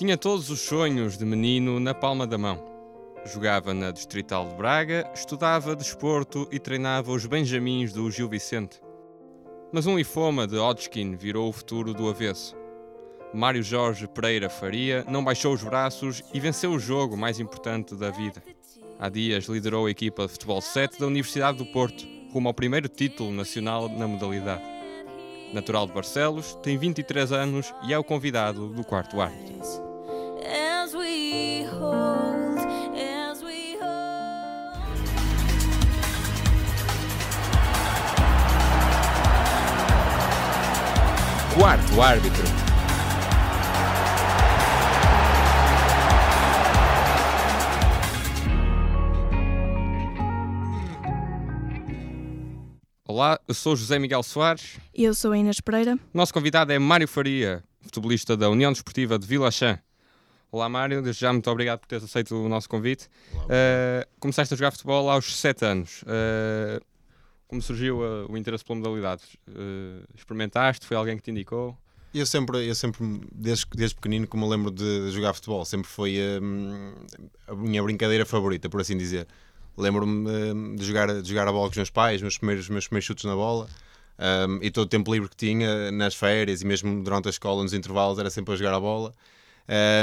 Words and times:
Tinha 0.00 0.16
todos 0.16 0.48
os 0.48 0.60
sonhos 0.60 1.18
de 1.18 1.26
menino 1.26 1.78
na 1.78 1.92
palma 1.92 2.26
da 2.26 2.38
mão. 2.38 2.64
Jogava 3.26 3.74
na 3.74 3.90
Distrital 3.90 4.48
de 4.48 4.54
Braga, 4.54 5.06
estudava 5.12 5.76
desporto 5.76 6.48
e 6.50 6.58
treinava 6.58 7.12
os 7.12 7.26
benjamins 7.26 7.92
do 7.92 8.10
Gil 8.10 8.26
Vicente. 8.26 8.80
Mas 9.70 9.86
um 9.86 9.98
linfoma 9.98 10.46
de 10.46 10.56
Hodgkin 10.56 11.16
virou 11.16 11.50
o 11.50 11.52
futuro 11.52 11.92
do 11.92 12.08
avesso. 12.08 12.56
Mário 13.34 13.62
Jorge 13.62 14.08
Pereira 14.08 14.48
Faria 14.48 15.04
não 15.06 15.22
baixou 15.22 15.52
os 15.52 15.62
braços 15.62 16.24
e 16.32 16.40
venceu 16.40 16.70
o 16.70 16.78
jogo 16.78 17.14
mais 17.14 17.38
importante 17.38 17.94
da 17.94 18.08
vida. 18.10 18.42
Há 18.98 19.10
dias 19.10 19.44
liderou 19.44 19.84
a 19.84 19.90
equipa 19.90 20.24
de 20.24 20.32
futebol 20.32 20.62
7 20.62 20.98
da 20.98 21.08
Universidade 21.08 21.58
do 21.58 21.66
Porto, 21.66 22.08
rumo 22.32 22.48
ao 22.48 22.54
primeiro 22.54 22.88
título 22.88 23.30
nacional 23.30 23.86
na 23.86 24.08
modalidade. 24.08 24.62
Natural 25.52 25.86
de 25.86 25.92
Barcelos, 25.92 26.54
tem 26.62 26.78
23 26.78 27.32
anos 27.32 27.70
e 27.86 27.92
é 27.92 27.98
o 27.98 28.04
convidado 28.04 28.68
do 28.68 28.82
quarto 28.82 29.20
árbitro. 29.20 29.89
Quarto 41.60 42.00
árbitro. 42.00 42.42
Olá, 53.06 53.38
eu 53.46 53.52
sou 53.52 53.76
José 53.76 53.98
Miguel 53.98 54.22
Soares. 54.22 54.78
E 54.94 55.04
eu 55.04 55.12
sou 55.12 55.32
a 55.32 55.36
Inês 55.36 55.60
Pereira. 55.60 55.98
Nosso 56.14 56.32
convidado 56.32 56.72
é 56.72 56.78
Mário 56.78 57.06
Faria, 57.06 57.62
futebolista 57.82 58.38
da 58.38 58.48
União 58.48 58.72
Desportiva 58.72 59.18
de 59.18 59.26
Vila 59.26 59.50
Chã. 59.50 59.78
Olá 60.50 60.66
Mário, 60.66 61.02
desde 61.02 61.20
já 61.20 61.30
muito 61.30 61.50
obrigado 61.50 61.80
por 61.80 61.88
teres 61.88 62.04
aceito 62.04 62.34
o 62.34 62.48
nosso 62.48 62.70
convite. 62.70 63.06
Uh, 63.34 64.08
começaste 64.18 64.54
a 64.54 64.56
jogar 64.56 64.70
futebol 64.70 65.10
aos 65.10 65.36
7 65.36 65.62
anos. 65.66 66.04
Uh, 66.04 66.82
como 67.50 67.60
surgiu 67.60 67.98
uh, 67.98 68.30
o 68.30 68.38
interesse 68.38 68.64
pela 68.64 68.78
modalidade? 68.78 69.22
Uh, 69.48 70.04
experimentaste? 70.14 70.86
Foi 70.86 70.96
alguém 70.96 71.16
que 71.16 71.22
te 71.24 71.32
indicou? 71.32 71.76
Eu 72.14 72.24
sempre, 72.24 72.66
eu 72.66 72.74
sempre 72.74 73.20
desde, 73.32 73.66
desde 73.74 73.96
pequenino, 73.96 74.26
que 74.26 74.36
me 74.36 74.48
lembro 74.48 74.70
de, 74.70 75.10
jogar 75.10 75.34
futebol, 75.34 75.64
sempre 75.64 75.88
foi 75.88 76.16
hum, 76.40 76.94
a 77.46 77.54
minha 77.54 77.82
brincadeira 77.82 78.24
favorita, 78.24 78.68
por 78.68 78.80
assim 78.80 78.96
dizer. 78.96 79.26
Lembro-me 79.76 80.28
hum, 80.30 80.76
de, 80.76 80.84
jogar, 80.84 81.20
de 81.20 81.28
jogar 81.28 81.46
a 81.48 81.52
bola 81.52 81.66
com 81.66 81.72
os 81.72 81.76
meus 81.76 81.90
pais, 81.90 82.22
meus 82.22 82.38
primeiros, 82.38 82.68
meus 82.68 82.86
primeiros 82.86 83.04
chutes 83.04 83.24
na 83.24 83.34
bola, 83.34 83.68
hum, 84.48 84.58
e 84.62 84.70
todo 84.70 84.84
o 84.84 84.88
tempo 84.88 85.12
livre 85.12 85.28
que 85.28 85.36
tinha 85.36 85.90
nas 85.90 86.14
férias 86.14 86.62
e 86.62 86.66
mesmo 86.66 87.02
durante 87.02 87.26
a 87.28 87.30
escola, 87.30 87.62
nos 87.62 87.72
intervalos, 87.72 88.18
era 88.18 88.30
sempre 88.30 88.54
a 88.54 88.56
jogar 88.56 88.74
a 88.74 88.80
bola. 88.80 89.12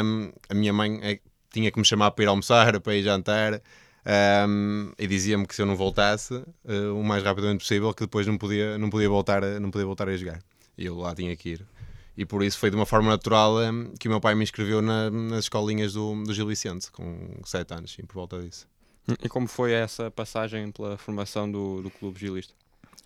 Hum, 0.03 0.31
a 0.49 0.53
minha 0.53 0.73
mãe 0.73 0.99
eh, 1.01 1.19
tinha 1.51 1.71
que 1.71 1.79
me 1.79 1.85
chamar 1.85 2.11
para 2.11 2.23
ir 2.23 2.27
almoçar, 2.27 2.79
para 2.81 2.95
ir 2.95 3.03
jantar, 3.03 3.61
hum, 4.47 4.91
e 4.97 5.07
dizia-me 5.07 5.45
que 5.45 5.55
se 5.55 5.61
eu 5.61 5.65
não 5.65 5.75
voltasse 5.75 6.43
eh, 6.67 6.87
o 6.89 7.03
mais 7.03 7.23
rapidamente 7.23 7.59
possível, 7.59 7.93
que 7.93 8.01
depois 8.03 8.25
não 8.27 8.37
podia, 8.37 8.77
não 8.77 8.89
podia, 8.89 9.09
voltar, 9.09 9.43
a, 9.43 9.59
não 9.59 9.69
podia 9.71 9.85
voltar 9.85 10.07
a 10.09 10.15
jogar. 10.17 10.39
E 10.77 10.85
eu 10.85 10.97
lá 10.97 11.13
tinha 11.15 11.35
que 11.35 11.49
ir 11.49 11.65
e 12.17 12.25
por 12.25 12.43
isso 12.43 12.57
foi 12.57 12.71
de 12.71 12.75
uma 12.75 12.85
forma 12.85 13.11
natural 13.11 13.57
hum, 13.57 13.93
que 13.99 14.07
o 14.07 14.11
meu 14.11 14.19
pai 14.19 14.33
me 14.33 14.43
inscreveu 14.43 14.81
na- 14.81 15.11
nas 15.11 15.45
escolinhas 15.45 15.93
do, 15.93 16.23
do 16.23 16.33
Gil 16.33 16.47
Vicente, 16.47 16.91
com 16.91 17.39
7 17.45 17.73
anos, 17.75 17.95
e 17.99 18.03
por 18.03 18.15
volta 18.15 18.41
disso. 18.41 18.67
E 19.23 19.29
como 19.29 19.47
foi 19.47 19.71
essa 19.71 20.09
passagem 20.09 20.71
pela 20.71 20.97
formação 20.97 21.49
do, 21.49 21.81
do 21.83 21.91
clube 21.91 22.19
gilista? 22.19 22.53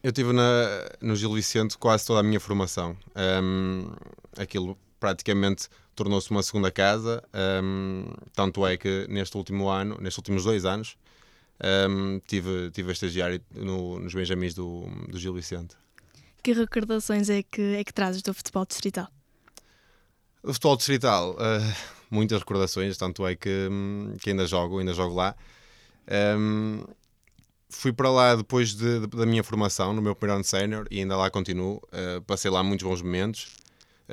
Eu 0.02 0.09
estive 0.09 0.31
na, 0.31 0.89
no 1.02 1.16
Gil 1.16 1.33
Vicente 1.33 1.77
quase 1.77 2.05
toda 2.07 2.22
a 2.22 2.23
minha 2.23 2.39
formação. 2.39 2.95
Hum, 3.44 3.91
aquilo 4.38 4.77
praticamente 5.02 5.67
tornou-se 5.95 6.30
uma 6.31 6.44
segunda 6.44 6.71
casa, 6.71 7.21
hum, 7.63 8.05
tanto 8.33 8.66
é 8.66 8.77
que 8.77 9.05
neste 9.09 9.35
último 9.35 9.67
ano, 9.67 9.97
nestes 9.99 10.19
últimos 10.19 10.44
dois 10.45 10.63
anos, 10.63 10.95
hum, 11.89 12.22
tive, 12.28 12.72
tive 12.72 12.89
a 12.89 12.94
estagiar 12.94 13.31
no, 13.53 14.00
nos 14.00 14.13
Benjamins 14.13 14.53
do, 14.53 14.85
do 15.09 15.19
Gil 15.19 15.34
Vicente. 15.34 15.75
Que 16.44 16.53
recordações 16.53 17.29
é 17.29 17.44
que, 17.44 17.75
é 17.75 17.84
que 17.84 17.94
trazes 17.94 18.22
do 18.22 18.34
futebol 18.34 18.66
distrital? 18.66 19.07
O 20.44 20.53
futebol 20.53 20.78
distrital, 20.78 21.35
eh, 21.39 21.75
muitas 22.09 22.39
recordações, 22.39 22.97
tanto 22.97 23.25
é 23.28 23.35
que, 23.35 23.68
hum, 23.69 24.16
que 24.22 24.29
ainda 24.29 24.45
jogo, 24.47 24.79
ainda 24.79 24.94
jogo 24.94 25.13
lá. 25.16 25.35
Hum, 26.38 26.83
fui 27.69 27.94
para 27.94 28.09
lá 28.09 28.35
depois 28.35 28.73
de- 28.75 29.01
de- 29.01 29.07
da 29.07 29.25
minha 29.25 29.44
formação, 29.44 29.94
no 29.94 30.01
meu 30.01 30.16
primeiro 30.16 30.35
ano 30.38 30.44
sénior, 30.44 30.88
e 30.91 31.00
ainda 31.00 31.16
lá 31.16 31.29
continuo. 31.29 31.81
Eh, 31.91 32.19
passei 32.25 32.50
lá 32.51 32.63
muitos 32.63 32.88
bons 32.88 33.01
momentos. 33.01 33.50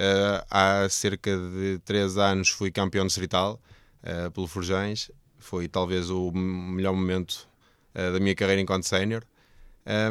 Eh, 0.01 0.45
há 0.49 0.89
cerca 0.89 1.37
de 1.37 1.81
3 1.85 2.17
anos 2.19 2.51
fui 2.51 2.71
campeão 2.71 3.05
distrital 3.05 3.61
eh, 4.01 4.31
pelo 4.31 4.47
Forjães. 4.47 5.11
Foi 5.39 5.67
talvez 5.67 6.09
o 6.09 6.31
melhor 6.31 6.95
momento 6.95 7.49
eh, 7.93 8.13
da 8.13 8.21
minha 8.21 8.35
carreira 8.35 8.63
enquanto 8.63 8.85
sénior. 8.85 9.25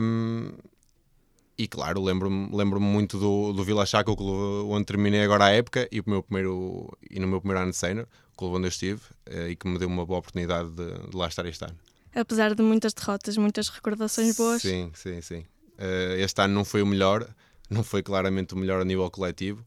Hum, 0.01 0.51
e 1.57 1.69
claro, 1.69 2.03
lembro-me 2.03 2.49
lembro 2.53 2.81
muito 2.81 3.17
do, 3.17 3.53
do 3.53 3.63
Vila 3.63 3.85
Chá, 3.85 3.99
é 3.99 4.11
o 4.11 4.15
clube 4.15 4.69
onde 4.69 4.85
terminei 4.85 5.23
agora 5.23 5.45
a 5.45 5.51
época, 5.51 5.87
e, 5.89 6.01
o 6.01 6.03
meu 6.05 6.21
primeiro, 6.21 6.95
e 7.09 7.19
no 7.19 7.27
meu 7.27 7.39
primeiro 7.39 7.61
ano 7.63 7.71
de 7.71 7.77
sénior, 7.77 8.07
o 8.33 8.37
clube 8.37 8.57
onde 8.57 8.65
eu 8.65 8.69
estive, 8.69 9.01
eh, 9.25 9.51
e 9.51 9.55
que 9.55 9.67
me 9.69 9.79
deu 9.79 9.87
uma 9.87 10.05
boa 10.05 10.19
oportunidade 10.19 10.69
de, 10.69 11.09
de 11.09 11.15
lá 11.15 11.27
estar 11.27 11.45
este 11.45 11.63
ano. 11.63 11.77
Apesar 12.13 12.53
de 12.53 12.61
muitas 12.61 12.93
derrotas, 12.93 13.37
muitas 13.37 13.69
recordações 13.69 14.35
boas. 14.35 14.61
Sim, 14.61 14.91
sim, 14.93 15.21
sim. 15.21 15.45
Este 16.17 16.41
ano 16.41 16.55
não 16.55 16.65
foi 16.65 16.81
o 16.81 16.85
melhor, 16.85 17.27
não 17.69 17.83
foi 17.83 18.01
claramente 18.01 18.55
o 18.55 18.57
melhor 18.57 18.81
a 18.81 18.85
nível 18.85 19.09
coletivo, 19.11 19.63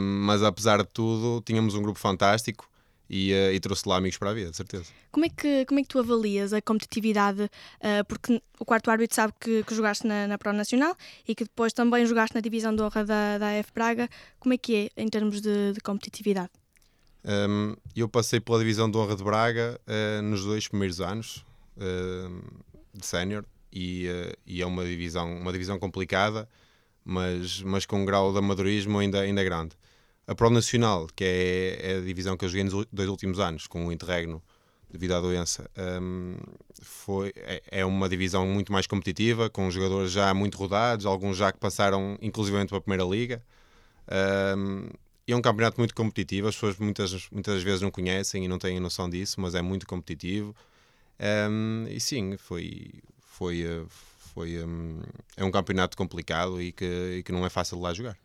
mas 0.00 0.42
apesar 0.42 0.78
de 0.78 0.88
tudo, 0.88 1.42
tínhamos 1.44 1.74
um 1.74 1.82
grupo 1.82 1.98
fantástico 1.98 2.68
e, 3.08 3.32
eh, 3.32 3.54
e 3.54 3.60
trouxe 3.60 3.88
lá 3.88 3.96
amigos 3.96 4.18
para 4.18 4.30
a 4.30 4.34
vida, 4.34 4.50
de 4.50 4.56
certeza. 4.56 4.86
Como, 5.10 5.24
é 5.24 5.28
que, 5.28 5.64
como 5.64 5.80
é 5.80 5.82
que 5.82 5.88
tu 5.88 5.98
avalias 5.98 6.52
a 6.52 6.60
competitividade? 6.60 7.50
ah, 7.80 8.04
porque 8.04 8.42
o 8.58 8.64
quarto 8.64 8.90
árbitro 8.90 9.14
sabe 9.14 9.32
que, 9.40 9.62
que 9.64 9.74
jogaste 9.74 10.06
na, 10.06 10.26
na 10.26 10.38
Pro 10.38 10.52
Nacional 10.52 10.94
e 11.26 11.34
que 11.34 11.44
depois 11.44 11.72
também 11.72 12.04
jogaste 12.06 12.34
na 12.34 12.40
divisão 12.40 12.74
de 12.74 12.82
honra 12.82 13.04
da, 13.04 13.38
da 13.38 13.58
AF 13.58 13.72
Braga. 13.74 14.08
Como 14.38 14.52
é 14.52 14.58
que 14.58 14.90
é 14.96 15.02
em 15.02 15.08
termos 15.08 15.40
de, 15.40 15.72
de 15.72 15.80
competitividade? 15.80 16.50
Um, 17.24 17.74
eu 17.96 18.08
passei 18.08 18.40
pela 18.40 18.58
divisão 18.58 18.90
de 18.90 18.96
honra 18.96 19.16
de 19.16 19.24
Braga 19.24 19.80
uh, 19.86 20.22
nos 20.22 20.44
dois 20.44 20.68
primeiros 20.68 21.00
anos 21.00 21.44
de 22.92 23.06
sénior 23.06 23.44
e, 23.72 24.08
uh, 24.08 24.36
e 24.44 24.60
é 24.60 24.66
uma 24.66 24.84
divisão, 24.84 25.36
uma 25.36 25.52
divisão 25.52 25.78
complicada, 25.78 26.48
mas, 27.08 27.62
mas 27.62 27.86
com 27.86 28.02
um 28.02 28.04
grau 28.04 28.32
de 28.32 28.38
amadorismo 28.38 28.98
ainda, 28.98 29.20
ainda 29.20 29.42
grande. 29.42 29.74
A 30.26 30.34
Pro 30.34 30.50
Nacional, 30.50 31.06
que 31.16 31.24
é, 31.24 31.92
é 31.92 31.96
a 31.96 32.00
divisão 32.02 32.36
que 32.36 32.44
eu 32.44 32.50
joguei 32.50 32.64
nos 32.64 32.86
dois 32.92 33.08
últimos 33.08 33.40
anos, 33.40 33.66
com 33.66 33.86
o 33.86 33.90
interregno 33.90 34.42
devido 34.90 35.12
à 35.12 35.20
doença, 35.20 35.70
um, 36.02 36.36
foi, 36.82 37.32
é, 37.36 37.62
é 37.70 37.84
uma 37.84 38.10
divisão 38.10 38.46
muito 38.46 38.70
mais 38.72 38.86
competitiva, 38.86 39.48
com 39.48 39.70
jogadores 39.70 40.12
já 40.12 40.32
muito 40.34 40.58
rodados, 40.58 41.06
alguns 41.06 41.38
já 41.38 41.50
que 41.50 41.58
passaram 41.58 42.18
inclusivamente 42.20 42.68
para 42.68 42.78
a 42.78 42.80
Primeira 42.82 43.04
Liga. 43.04 43.42
Um, 44.56 44.88
é 45.26 45.34
um 45.34 45.40
campeonato 45.40 45.80
muito 45.80 45.94
competitivo, 45.94 46.48
as 46.48 46.54
pessoas 46.56 46.76
muitas, 46.78 47.28
muitas 47.30 47.62
vezes 47.62 47.80
não 47.80 47.90
conhecem 47.90 48.44
e 48.44 48.48
não 48.48 48.58
têm 48.58 48.78
noção 48.80 49.08
disso, 49.08 49.40
mas 49.40 49.54
é 49.54 49.62
muito 49.62 49.86
competitivo. 49.86 50.54
Um, 51.50 51.86
e 51.88 51.98
sim, 52.00 52.36
foi, 52.36 52.92
foi, 53.18 53.62
eh, 53.62 53.84
foi 54.38 54.64
um, 54.64 55.02
é 55.36 55.42
um 55.44 55.50
campeonato 55.50 55.96
complicado 55.96 56.62
e 56.62 56.70
que, 56.70 57.16
e 57.18 57.22
que 57.24 57.32
não 57.32 57.44
é 57.44 57.50
fácil 57.50 57.76
de 57.76 57.82
lá 57.82 57.92
jogar. 57.92 58.16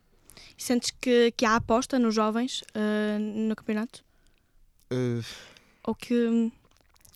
Sentes 0.56 0.92
que, 1.00 1.32
que 1.32 1.44
há 1.44 1.56
aposta 1.56 1.98
nos 1.98 2.14
jovens 2.14 2.62
ah, 2.72 3.18
no 3.18 3.56
campeonato? 3.56 4.04
Uh, 4.92 5.24
Ou 5.82 5.92
que 5.92 6.14
hum, 6.14 6.52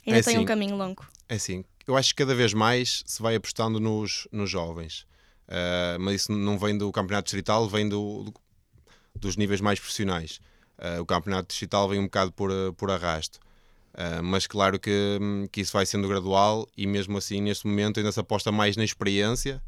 ainda 0.04 0.18
É 0.18 0.22
tem 0.22 0.34
um 0.36 0.38
assim. 0.40 0.46
caminho 0.46 0.76
longo? 0.76 1.06
É 1.28 1.36
assim, 1.36 1.64
eu 1.86 1.96
acho 1.96 2.08
que 2.08 2.24
cada 2.24 2.34
vez 2.34 2.52
mais 2.52 3.04
se 3.06 3.22
vai 3.22 3.36
apostando 3.36 3.78
nos, 3.78 4.26
nos 4.32 4.50
jovens. 4.50 5.06
Uh, 5.46 5.98
mas 6.00 6.22
isso 6.22 6.32
não 6.32 6.58
vem 6.58 6.76
do 6.76 6.90
campeonato 6.90 7.26
distrital, 7.26 7.68
vem 7.68 7.88
do, 7.88 8.24
do- 8.24 8.34
dos 9.14 9.36
níveis 9.36 9.60
mais 9.60 9.78
profissionais. 9.78 10.40
Uh, 10.76 11.00
o 11.00 11.06
campeonato 11.06 11.48
distrital 11.48 11.88
vem 11.88 12.00
um 12.00 12.04
bocado 12.04 12.32
por, 12.32 12.50
uh, 12.50 12.72
por 12.74 12.90
arrasto. 12.90 13.38
Uh, 13.94 14.22
mas 14.22 14.46
claro 14.46 14.78
que, 14.78 15.18
hum, 15.20 15.46
que 15.50 15.60
isso 15.60 15.72
vai 15.72 15.84
sendo 15.84 16.06
gradual 16.06 16.68
e 16.76 16.86
mesmo 16.86 17.18
assim 17.18 17.40
neste 17.40 17.66
momento 17.66 17.98
ainda 17.98 18.12
se 18.12 18.20
aposta 18.20 18.52
mais 18.52 18.76
na 18.76 18.84
experiência. 18.84 19.62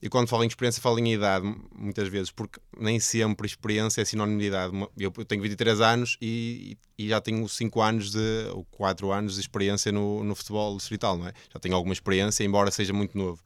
E 0.00 0.08
quando 0.10 0.28
falo 0.28 0.44
em 0.44 0.46
experiência 0.46 0.80
falo 0.82 0.98
em 0.98 1.12
idade 1.14 1.46
muitas 1.74 2.06
vezes 2.08 2.30
porque 2.30 2.60
nem 2.78 3.00
sempre 3.00 3.46
experiência 3.46 4.02
é 4.02 4.04
sinónimo 4.04 4.38
de 4.38 4.46
idade. 4.46 4.72
Eu, 4.98 5.10
tenho 5.10 5.42
23 5.42 5.80
anos 5.80 6.18
e, 6.20 6.76
e 6.98 7.08
já 7.08 7.20
tenho 7.20 7.48
5 7.48 7.80
anos 7.80 8.10
de, 8.12 8.50
ou 8.52 8.64
4 8.72 9.10
anos 9.10 9.34
de 9.34 9.40
experiência 9.40 9.90
no, 9.90 10.22
no 10.22 10.34
futebol 10.34 10.76
distrital 10.76 11.16
não 11.16 11.26
é? 11.26 11.32
já 11.52 11.58
tenho 11.58 11.74
alguma 11.74 11.94
experiência 11.94 12.44
embora 12.44 12.70
seja 12.70 12.92
muito 12.92 13.16
novo. 13.16 13.42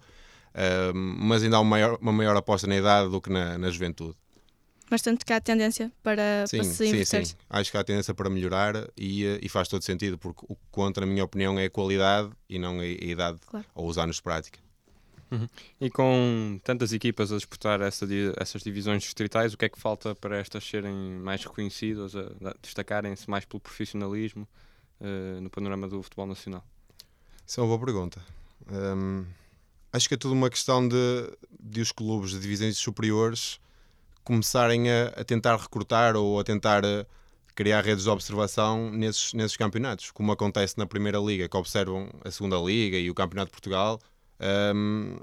Uh, 0.50 0.92
mas 0.92 1.44
ainda 1.44 1.56
há 1.56 1.60
uma 1.60 1.70
maior, 1.70 1.98
uma 2.00 2.12
maior 2.12 2.36
aposta 2.36 2.66
na 2.66 2.76
idade 2.76 3.08
do 3.08 3.20
que 3.20 3.30
na, 3.30 3.56
na 3.56 3.70
juventude 3.70 4.16
Mas 4.90 5.00
tanto 5.02 5.24
que 5.24 5.32
há 5.32 5.40
tendência 5.40 5.90
para, 6.02 6.44
Sim, 6.48 6.56
para 6.58 6.64
se 6.64 6.74
sim, 6.74 6.88
inverter. 6.88 7.26
sim. 7.26 7.34
Acho 7.48 7.70
que 7.70 7.76
há 7.76 7.84
tendência 7.84 8.12
para 8.12 8.28
melhorar 8.28 8.74
e, 8.96 9.24
eh, 9.24 9.38
e 9.40 9.48
faz 9.48 9.68
todo 9.68 9.82
sentido, 9.82 10.18
porque 10.18 10.44
o 10.48 10.56
que 10.56 10.62
conta, 10.70 11.00
na 11.00 11.06
minha 11.06 11.24
opinião, 11.24 11.58
é 11.58 11.66
a 11.66 11.70
qualidade 11.70 12.30
e 12.48 12.58
não 12.58 12.80
a, 12.80 12.82
a 12.82 12.86
idade 12.86 13.38
Claro. 13.46 13.64
ou 13.74 13.88
os 13.88 13.96
anos 13.98 14.16
de 14.16 14.22
prática. 14.22 14.58
E 15.80 15.88
com 15.88 16.58
tantas 16.64 16.92
equipas 16.92 17.30
a 17.30 17.36
disputar 17.36 17.80
essa 17.80 18.04
essas 18.36 18.62
divisões 18.62 19.04
distritais, 19.04 19.54
o 19.54 19.56
que 19.56 19.64
é 19.64 19.68
que 19.68 19.78
falta 19.78 20.12
para 20.12 20.36
estas 20.38 20.64
serem 20.64 20.92
mais 20.92 21.44
reconhecidas, 21.44 22.14
destacarem-se 22.60 23.30
mais 23.30 23.44
pelo 23.44 23.60
profissionalismo 23.60 24.48
eh, 25.00 25.38
no 25.40 25.48
panorama 25.48 25.86
do 25.86 26.02
futebol 26.02 26.26
nacional? 26.26 26.64
Isso 27.46 27.60
é 27.60 27.62
uma 27.62 27.68
boa 27.68 27.78
pergunta. 27.86 28.20
Hum, 28.68 29.24
acho 29.92 30.08
que 30.08 30.14
é 30.14 30.16
tudo 30.16 30.34
uma 30.34 30.50
questão 30.50 30.86
de, 30.88 30.96
de 31.60 31.80
os 31.80 31.92
clubes 31.92 32.32
de 32.32 32.40
divisões 32.40 32.76
superiores 32.76 33.60
começarem 34.30 34.88
a, 34.88 35.08
a 35.16 35.24
tentar 35.24 35.56
recrutar 35.56 36.14
ou 36.14 36.38
a 36.38 36.44
tentar 36.44 36.84
eh, 36.84 37.04
criar 37.52 37.84
redes 37.84 38.04
de 38.04 38.10
observação 38.10 38.88
nesses, 38.92 39.34
nesses 39.34 39.56
campeonatos, 39.56 40.12
como 40.12 40.30
acontece 40.30 40.78
na 40.78 40.86
Primeira 40.86 41.18
Liga, 41.18 41.48
que 41.48 41.56
observam 41.56 42.08
a 42.24 42.30
Segunda 42.30 42.56
Liga 42.58 42.96
e 42.96 43.10
o 43.10 43.14
Campeonato 43.14 43.46
de 43.46 43.52
Portugal. 43.52 43.98
Hum, 44.72 45.18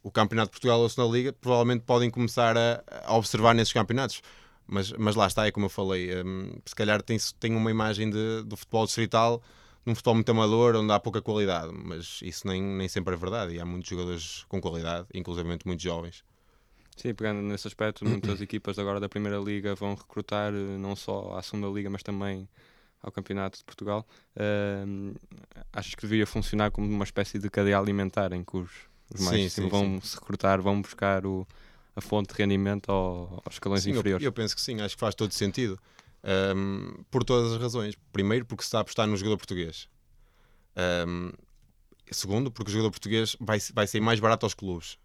o 0.00 0.12
Campeonato 0.12 0.50
de 0.50 0.52
Portugal 0.52 0.78
ou 0.78 0.86
a 0.86 0.88
Segunda 0.88 1.12
Liga 1.12 1.32
provavelmente 1.32 1.82
podem 1.82 2.08
começar 2.08 2.56
a, 2.56 2.84
a 3.04 3.16
observar 3.16 3.52
nesses 3.52 3.72
campeonatos. 3.72 4.22
Mas, 4.64 4.92
mas 4.92 5.16
lá 5.16 5.26
está, 5.26 5.44
é 5.44 5.50
como 5.50 5.66
eu 5.66 5.70
falei, 5.70 6.22
hum, 6.22 6.52
se 6.64 6.74
calhar 6.76 7.02
tem, 7.02 7.18
tem 7.40 7.56
uma 7.56 7.70
imagem 7.70 8.10
de, 8.10 8.44
do 8.44 8.56
futebol 8.56 8.86
distrital 8.86 9.42
num 9.84 9.96
futebol 9.96 10.14
muito 10.14 10.30
amador, 10.30 10.76
onde 10.76 10.92
há 10.92 11.00
pouca 11.00 11.20
qualidade, 11.20 11.72
mas 11.74 12.20
isso 12.22 12.46
nem, 12.46 12.62
nem 12.62 12.86
sempre 12.86 13.14
é 13.14 13.16
verdade. 13.16 13.54
E 13.54 13.60
há 13.60 13.66
muitos 13.66 13.90
jogadores 13.90 14.44
com 14.48 14.60
qualidade, 14.60 15.08
inclusive 15.12 15.48
muito 15.66 15.82
jovens. 15.82 16.22
Sim, 16.96 17.14
pegando 17.14 17.40
nesse 17.42 17.66
aspecto, 17.66 18.04
muitas 18.04 18.40
equipas 18.42 18.78
agora 18.78 19.00
da 19.00 19.08
Primeira 19.08 19.38
Liga 19.38 19.74
vão 19.74 19.94
recrutar 19.94 20.52
eh, 20.52 20.78
não 20.78 20.94
só 20.94 21.36
à 21.36 21.42
Segunda 21.42 21.68
Liga, 21.68 21.88
mas 21.90 22.02
também 22.02 22.48
ao 23.02 23.10
Campeonato 23.10 23.58
de 23.58 23.64
Portugal. 23.64 24.06
Ahm, 24.36 25.14
acho 25.72 25.96
que 25.96 26.02
deveria 26.02 26.26
funcionar 26.26 26.70
como 26.70 26.86
uma 26.88 27.04
espécie 27.04 27.38
de 27.38 27.50
cadeia 27.50 27.78
alimentar 27.78 28.32
em 28.32 28.44
que 28.44 28.56
os, 28.56 28.70
os 29.12 29.20
mais 29.20 29.52
Sim, 29.52 29.62
sim, 29.62 29.68
vão 29.68 30.00
se 30.00 30.14
recrutar, 30.16 30.60
vão 30.62 30.80
buscar 30.80 31.26
o, 31.26 31.46
a 31.96 32.00
fonte 32.00 32.32
de 32.32 32.40
rendimento 32.40 32.92
ao- 32.92 33.42
aos 33.44 33.54
escalões 33.56 33.82
Sim, 33.82 33.90
eu, 33.90 33.96
inferiores. 33.96 34.24
eu 34.24 34.32
penso 34.32 34.54
que 34.54 34.60
sim, 34.62 34.80
acho 34.80 34.94
que 34.94 35.00
faz 35.00 35.14
todo 35.14 35.32
sentido. 35.32 35.78
Ahm, 36.22 37.02
por 37.10 37.24
todas 37.24 37.52
as 37.52 37.60
razões. 37.60 37.96
Primeiro, 38.12 38.44
porque 38.46 38.62
se 38.62 38.68
está 38.68 38.78
a 38.78 38.82
apostar 38.82 39.08
no 39.08 39.16
jogador 39.16 39.38
português. 39.38 39.88
Ahm, 40.76 41.32
segundo, 42.10 42.50
porque 42.52 42.70
o 42.70 42.72
jogador 42.72 42.90
português 42.90 43.36
vai, 43.40 43.58
vai 43.74 43.86
ser 43.86 44.00
mais 44.00 44.20
barato 44.20 44.46
aos 44.46 44.54
clubes. 44.54 44.96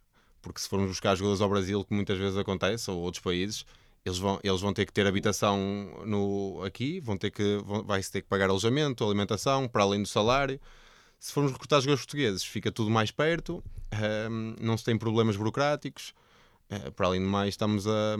Porque 0.48 0.62
se 0.62 0.70
formos 0.70 0.90
buscar 0.90 1.16
jogadores 1.16 1.42
ao 1.42 1.50
Brasil, 1.50 1.84
que 1.84 1.94
muitas 1.94 2.18
vezes 2.18 2.38
acontece, 2.38 2.90
ou 2.90 3.00
outros 3.00 3.22
países, 3.22 3.66
eles 4.06 4.18
vão, 4.18 4.40
eles 4.44 4.62
vão 4.62 4.74
ter 4.74 4.86
que 4.86 4.94
ter 4.94 5.06
habitação 5.06 5.60
no, 6.06 6.64
aqui, 6.64 7.00
vão 7.00 7.18
ter 7.18 7.32
que, 7.32 7.60
vai-se 7.86 8.12
ter 8.12 8.22
que 8.22 8.28
pagar 8.28 8.50
alojamento, 8.50 9.04
alimentação, 9.04 9.68
para 9.68 9.84
além 9.84 10.02
do 10.02 10.08
salário. 10.08 10.60
Se 11.20 11.34
formos 11.34 11.52
recrutar 11.52 11.82
jogadores 11.82 12.06
portugueses, 12.06 12.44
fica 12.44 12.72
tudo 12.72 12.90
mais 12.90 13.12
perto, 13.12 13.64
ahm, 13.92 14.56
não 14.62 14.78
se 14.78 14.84
tem 14.86 14.98
problemas 14.98 15.36
burocráticos. 15.36 16.14
Eh, 16.70 16.92
para 16.92 17.08
além 17.08 17.22
de 17.22 17.28
mais, 17.28 17.50
estamos 17.50 17.88
a, 17.88 18.18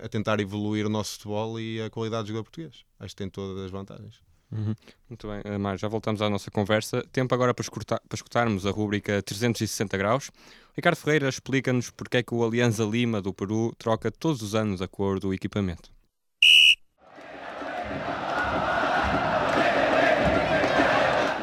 a 0.00 0.08
tentar 0.08 0.40
evoluir 0.40 0.86
o 0.86 0.88
nosso 0.88 1.12
futebol 1.14 1.58
e 1.58 1.80
a 1.80 1.90
qualidade 1.90 2.24
do 2.24 2.28
jogador 2.28 2.44
português. 2.44 2.84
Acho 2.98 3.14
que 3.14 3.18
tem 3.22 3.30
todas 3.30 3.64
as 3.64 3.70
vantagens. 3.70 4.29
Uhum. 4.52 4.74
Muito 5.08 5.28
bem, 5.28 5.40
eh, 5.44 5.58
Mário, 5.58 5.78
já 5.78 5.86
voltamos 5.86 6.20
à 6.20 6.28
nossa 6.28 6.50
conversa. 6.50 7.04
Tempo 7.12 7.32
agora 7.34 7.54
para, 7.54 7.62
escutar- 7.62 8.00
para 8.08 8.16
escutarmos 8.16 8.66
a 8.66 8.70
rúbrica 8.70 9.22
360 9.22 9.96
graus. 9.96 10.30
Ricardo 10.74 10.96
Ferreira 10.96 11.28
explica-nos 11.28 11.90
porque 11.90 12.18
é 12.18 12.22
que 12.22 12.34
o 12.34 12.44
Alianza 12.44 12.84
Lima 12.84 13.20
do 13.22 13.32
Peru 13.32 13.72
troca 13.78 14.10
todos 14.10 14.42
os 14.42 14.54
anos 14.54 14.82
a 14.82 14.88
cor 14.88 15.20
do 15.20 15.32
equipamento. 15.32 15.90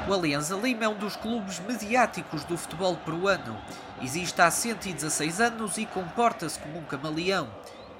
O 0.08 0.14
Alianza 0.14 0.56
Lima 0.56 0.86
é 0.86 0.88
um 0.88 0.98
dos 0.98 1.16
clubes 1.18 1.60
mediáticos 1.60 2.44
do 2.46 2.58
futebol 2.58 2.96
peruano. 2.96 3.58
Existe 4.02 4.42
há 4.42 4.50
116 4.50 5.42
anos 5.42 5.78
e 5.78 5.86
comporta-se 5.86 6.58
como 6.60 6.80
um 6.80 6.84
camaleão. 6.84 7.50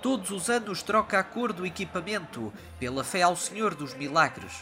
Todos 0.02 0.32
os 0.32 0.50
anos 0.50 0.82
troca 0.82 1.20
a 1.20 1.24
cor 1.24 1.52
do 1.52 1.66
equipamento, 1.66 2.54
pela 2.80 3.04
fé 3.04 3.24
ao 3.24 3.36
Senhor 3.36 3.76
dos 3.76 3.94
Milagres. 3.94 4.54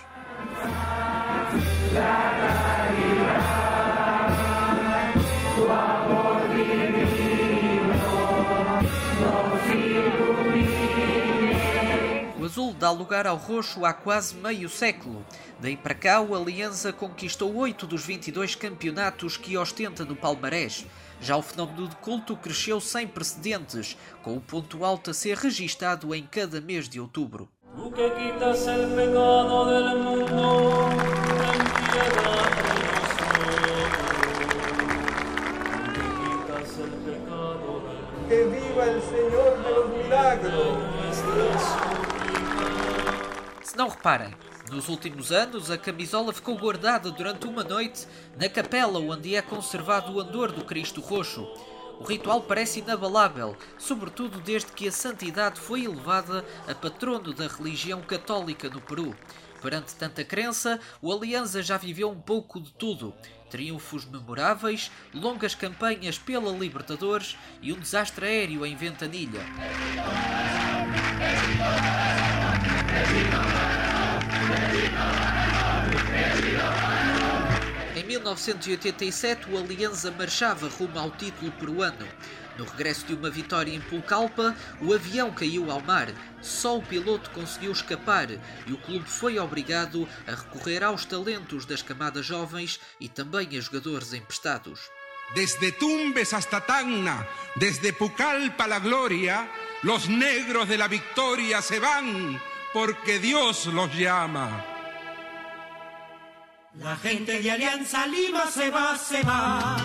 O 12.37 12.45
azul 12.45 12.73
dá 12.73 12.91
lugar 12.91 13.25
ao 13.25 13.37
roxo 13.37 13.85
há 13.85 13.93
quase 13.93 14.35
meio 14.35 14.69
século. 14.69 15.25
Daí 15.59 15.75
para 15.75 15.95
cá, 15.95 16.21
o 16.21 16.35
Aliança 16.35 16.93
conquistou 16.93 17.55
8 17.55 17.87
dos 17.87 18.05
22 18.05 18.53
campeonatos 18.53 19.37
que 19.37 19.57
ostenta 19.57 20.05
no 20.05 20.15
palmarés. 20.15 20.85
Já 21.19 21.37
o 21.37 21.41
fenómeno 21.41 21.87
de 21.87 21.95
culto 21.95 22.35
cresceu 22.35 22.79
sem 22.79 23.07
precedentes, 23.07 23.97
com 24.21 24.35
o 24.35 24.41
ponto 24.41 24.85
alto 24.85 25.09
a 25.09 25.13
ser 25.13 25.37
registado 25.37 26.13
em 26.13 26.23
cada 26.23 26.61
mês 26.61 26.87
de 26.87 26.99
outubro. 26.99 27.49
Tú 27.75 27.91
que 27.91 28.13
quitas 28.13 28.67
el 28.67 28.87
pecado 28.95 29.65
del 29.65 29.97
mundo, 29.99 30.89
ten 31.39 31.61
piedad 31.75 32.49
de 32.55 32.73
nosotros. 32.95 33.87
Tú 35.83 35.93
que 35.93 36.07
quitas 36.21 36.69
el 36.79 36.91
pecado 37.05 37.73
del 37.85 37.99
mundo, 38.11 38.27
¡Que 38.29 38.39
viva 38.45 38.83
el 38.85 39.01
Señor 39.01 39.51
de 39.63 39.69
los 39.71 39.87
milagros! 39.89 40.77
Se 43.63 43.75
não 43.77 43.89
reparem, 43.89 44.33
nos 44.71 44.87
últimos 44.87 45.31
anos 45.33 45.69
a 45.69 45.77
camisola 45.77 46.31
ficou 46.31 46.57
guardada 46.57 47.11
durante 47.11 47.45
uma 47.45 47.63
noite 47.63 48.07
na 48.37 48.47
capela 48.47 48.99
onde 48.99 49.35
é 49.35 49.41
conservado 49.41 50.13
o 50.13 50.19
andor 50.21 50.51
do 50.53 50.63
Cristo 50.63 51.01
Roxo. 51.01 51.45
O 51.99 52.03
ritual 52.03 52.41
parece 52.41 52.79
inabalável, 52.79 53.57
sobretudo 53.77 54.39
desde 54.39 54.71
que 54.71 54.87
a 54.87 54.91
santidade 54.91 55.59
foi 55.59 55.85
elevada 55.85 56.45
a 56.67 56.75
patrono 56.75 57.33
da 57.33 57.47
religião 57.47 58.01
católica 58.01 58.69
no 58.69 58.81
Peru. 58.81 59.15
Perante 59.61 59.95
tanta 59.95 60.23
crença, 60.23 60.79
o 61.01 61.11
Aliança 61.11 61.63
já 61.63 61.77
viveu 61.77 62.09
um 62.09 62.19
pouco 62.19 62.59
de 62.61 62.71
tudo. 62.73 63.13
Triunfos 63.49 64.05
memoráveis, 64.05 64.91
longas 65.13 65.55
campanhas 65.55 66.19
pela 66.19 66.51
Libertadores 66.51 67.37
e 67.61 67.71
um 67.71 67.79
desastre 67.79 68.25
aéreo 68.25 68.65
em 68.65 68.75
Ventanilha. 68.75 69.41
Em 78.25 78.27
1987, 78.27 79.51
o 79.51 79.57
Alianza 79.59 80.09
marchava 80.09 80.67
rumo 80.67 80.97
ao 80.97 81.11
título 81.11 81.51
peruano. 81.51 82.07
No 82.57 82.65
regresso 82.65 83.05
de 83.05 83.13
uma 83.13 83.29
vitória 83.29 83.71
em 83.71 83.79
Pulcalpa, 83.79 84.55
o 84.81 84.95
avião 84.95 85.31
caiu 85.31 85.69
ao 85.69 85.79
mar. 85.79 86.07
Só 86.41 86.75
o 86.75 86.81
piloto 86.81 87.29
conseguiu 87.29 87.71
escapar 87.71 88.31
e 88.31 88.73
o 88.73 88.77
clube 88.77 89.07
foi 89.07 89.37
obrigado 89.37 90.09
a 90.25 90.31
recorrer 90.31 90.83
aos 90.83 91.05
talentos 91.05 91.67
das 91.67 91.83
camadas 91.83 92.25
jovens 92.25 92.79
e 92.99 93.07
também 93.07 93.47
a 93.55 93.61
jogadores 93.61 94.11
emprestados. 94.11 94.79
Desde 95.35 95.71
Tumbes 95.73 96.33
hasta 96.33 96.59
Tacna, 96.59 97.27
desde 97.55 97.93
Pucallpa 97.93 98.65
la 98.65 98.79
gloria, 98.79 99.47
los 99.83 100.07
negros 100.07 100.67
de 100.67 100.77
la 100.77 100.87
victoria 100.87 101.61
se 101.61 101.79
van 101.79 102.41
porque 102.73 103.19
Dios 103.19 103.67
los 103.67 103.93
llama. 103.93 104.74
La 106.79 106.95
gente 106.97 107.41
de 107.41 107.49
Alianza 107.49 108.05
Lima 108.05 108.47
se 108.51 108.69
va, 108.69 108.97
se 108.97 109.21
va 109.23 109.77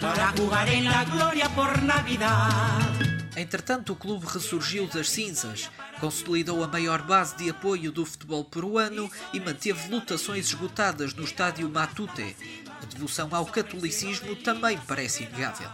para 0.00 0.32
jugar 0.36 0.68
en 0.68 0.84
la 0.84 1.04
gloria 1.04 1.48
por 1.48 1.82
Navidad. 1.82 2.92
Entretanto, 3.34 3.92
o 3.92 3.96
clube 3.96 4.26
ressurgiu 4.26 4.86
das 4.86 5.10
cinzas, 5.10 5.70
consolidou 6.00 6.62
a 6.62 6.68
maior 6.68 7.02
base 7.02 7.36
de 7.36 7.50
apoio 7.50 7.90
do 7.90 8.04
futebol 8.06 8.44
peruano 8.44 9.10
e 9.32 9.40
manteve 9.40 9.90
lotações 9.90 10.46
esgotadas 10.46 11.14
no 11.14 11.24
estádio 11.24 11.68
Matute. 11.68 12.36
A 12.82 12.86
devoção 12.86 13.28
ao 13.32 13.46
catolicismo 13.46 14.36
também 14.36 14.78
parece 14.86 15.24
inegável. 15.24 15.68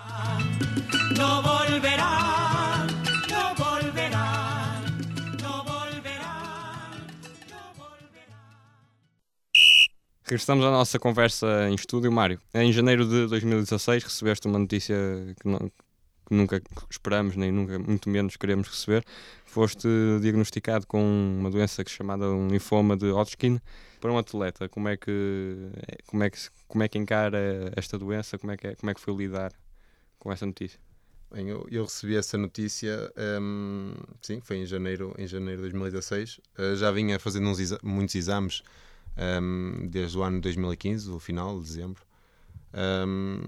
Regressamos 10.25 10.65
à 10.65 10.71
nossa 10.71 10.99
conversa 10.99 11.69
em 11.69 11.75
estúdio, 11.75 12.11
Mário. 12.13 12.41
Em 12.55 12.73
janeiro 12.73 13.05
de 13.07 13.27
2016 13.27 14.05
recebeste 14.05 14.47
uma 14.47 14.59
notícia 14.59 14.95
que, 15.41 15.49
não- 15.49 15.59
que 15.69 16.35
nunca 16.35 16.63
esperamos, 16.91 17.37
nem 17.37 17.51
nunca, 17.51 17.79
muito 17.79 18.09
menos 18.09 18.37
queremos 18.37 18.69
receber. 18.69 19.05
Foste 19.45 19.89
diagnosticado 20.21 20.87
com 20.87 21.03
uma 21.39 21.51
doença 21.51 21.83
chamada 21.87 22.29
um 22.31 22.49
linfoma 22.49 22.97
de 22.97 23.11
Hodgkin. 23.11 23.61
Para 24.01 24.13
um 24.13 24.19
atleta, 24.19 24.69
como 24.69 24.89
é 24.89 24.97
que 24.97 25.71
como 26.07 26.23
é 26.25 26.31
que 26.31 26.39
como 26.67 26.83
é 26.83 26.89
que 26.89 26.99
encara 26.99 27.73
esta 27.77 27.99
doença? 27.99 28.39
Como 28.39 28.53
é 28.53 28.57
que 28.57 28.67
é- 28.69 28.75
como 28.77 28.91
é 28.91 28.95
que 28.95 29.01
foi 29.01 29.15
lidar 29.15 29.53
com 30.19 30.33
essa 30.33 30.47
notícia? 30.47 30.79
Bem, 31.33 31.49
eu, 31.49 31.67
eu 31.71 31.85
recebi 31.85 32.17
essa 32.17 32.37
notícia, 32.37 33.11
hum, 33.41 33.95
sim, 34.21 34.41
foi 34.43 34.59
em 34.59 34.67
janeiro, 34.67 35.15
em 35.19 35.27
janeiro 35.27 35.57
de 35.63 35.71
2016. 35.71 36.39
Uh, 36.59 36.77
já 36.77 36.91
vinha 36.91 37.19
fazendo 37.19 37.49
uns 37.49 37.59
exa- 37.59 37.79
muitos 37.83 38.15
exames 38.15 38.63
hum, 39.17 39.89
desde 39.91 40.17
o 40.19 40.23
ano 40.23 40.37
de 40.37 40.43
2015, 40.43 41.11
o 41.11 41.19
final 41.19 41.59
de 41.59 41.67
dezembro. 41.67 42.03
Hum, 42.75 43.43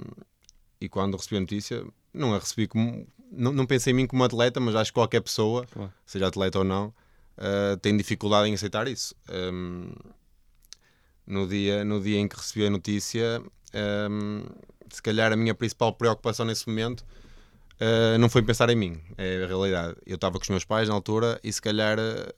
e 0.81 0.89
quando 0.89 1.17
recebi 1.17 1.37
a 1.37 1.41
notícia, 1.41 1.85
não 2.13 2.35
a 2.35 2.39
recebi 2.39 2.67
como. 2.67 3.07
Não, 3.33 3.53
não 3.53 3.67
pensei 3.67 3.93
em 3.93 3.97
mim 3.97 4.07
como 4.07 4.23
atleta, 4.23 4.61
mas 4.61 4.77
acho 4.77 4.93
que 4.93 4.95
qualquer 4.95 5.21
pessoa, 5.21 5.67
Claro. 5.67 5.93
seja 6.07 6.27
atleta 6.29 6.59
ou 6.59 6.65
não, 6.65 6.95
eh, 7.37 7.77
tem 7.83 7.97
dificuldade 7.97 8.49
em 8.49 8.55
aceitar 8.55 8.87
isso. 8.87 9.15
Ehm, 9.29 9.93
no, 11.27 11.49
dia, 11.49 11.85
no 11.85 12.01
dia 12.01 12.19
em 12.19 12.29
que 12.29 12.37
recebi 12.37 12.67
a 12.67 12.71
notícia, 12.71 13.43
se 14.89 15.03
calhar 15.03 15.33
a 15.33 15.37
minha 15.37 15.53
principal 15.55 15.93
preocupação 15.95 16.47
nesse 16.47 16.69
momento 16.69 17.05
eh, 17.81 18.17
não 18.19 18.29
foi 18.29 18.43
pensar 18.43 18.71
em 18.71 18.77
mim, 18.77 19.01
é 19.19 19.43
a 19.43 19.47
realidade. 19.47 19.97
Eu 20.07 20.15
estava 20.15 20.39
com 20.39 20.43
os 20.43 20.49
meus 20.49 20.65
pais 20.65 20.89
na 20.89 20.95
altura 20.95 21.41
e 21.43 21.53
se 21.53 21.61
calhar 21.61 21.99
eh, 21.99 22.35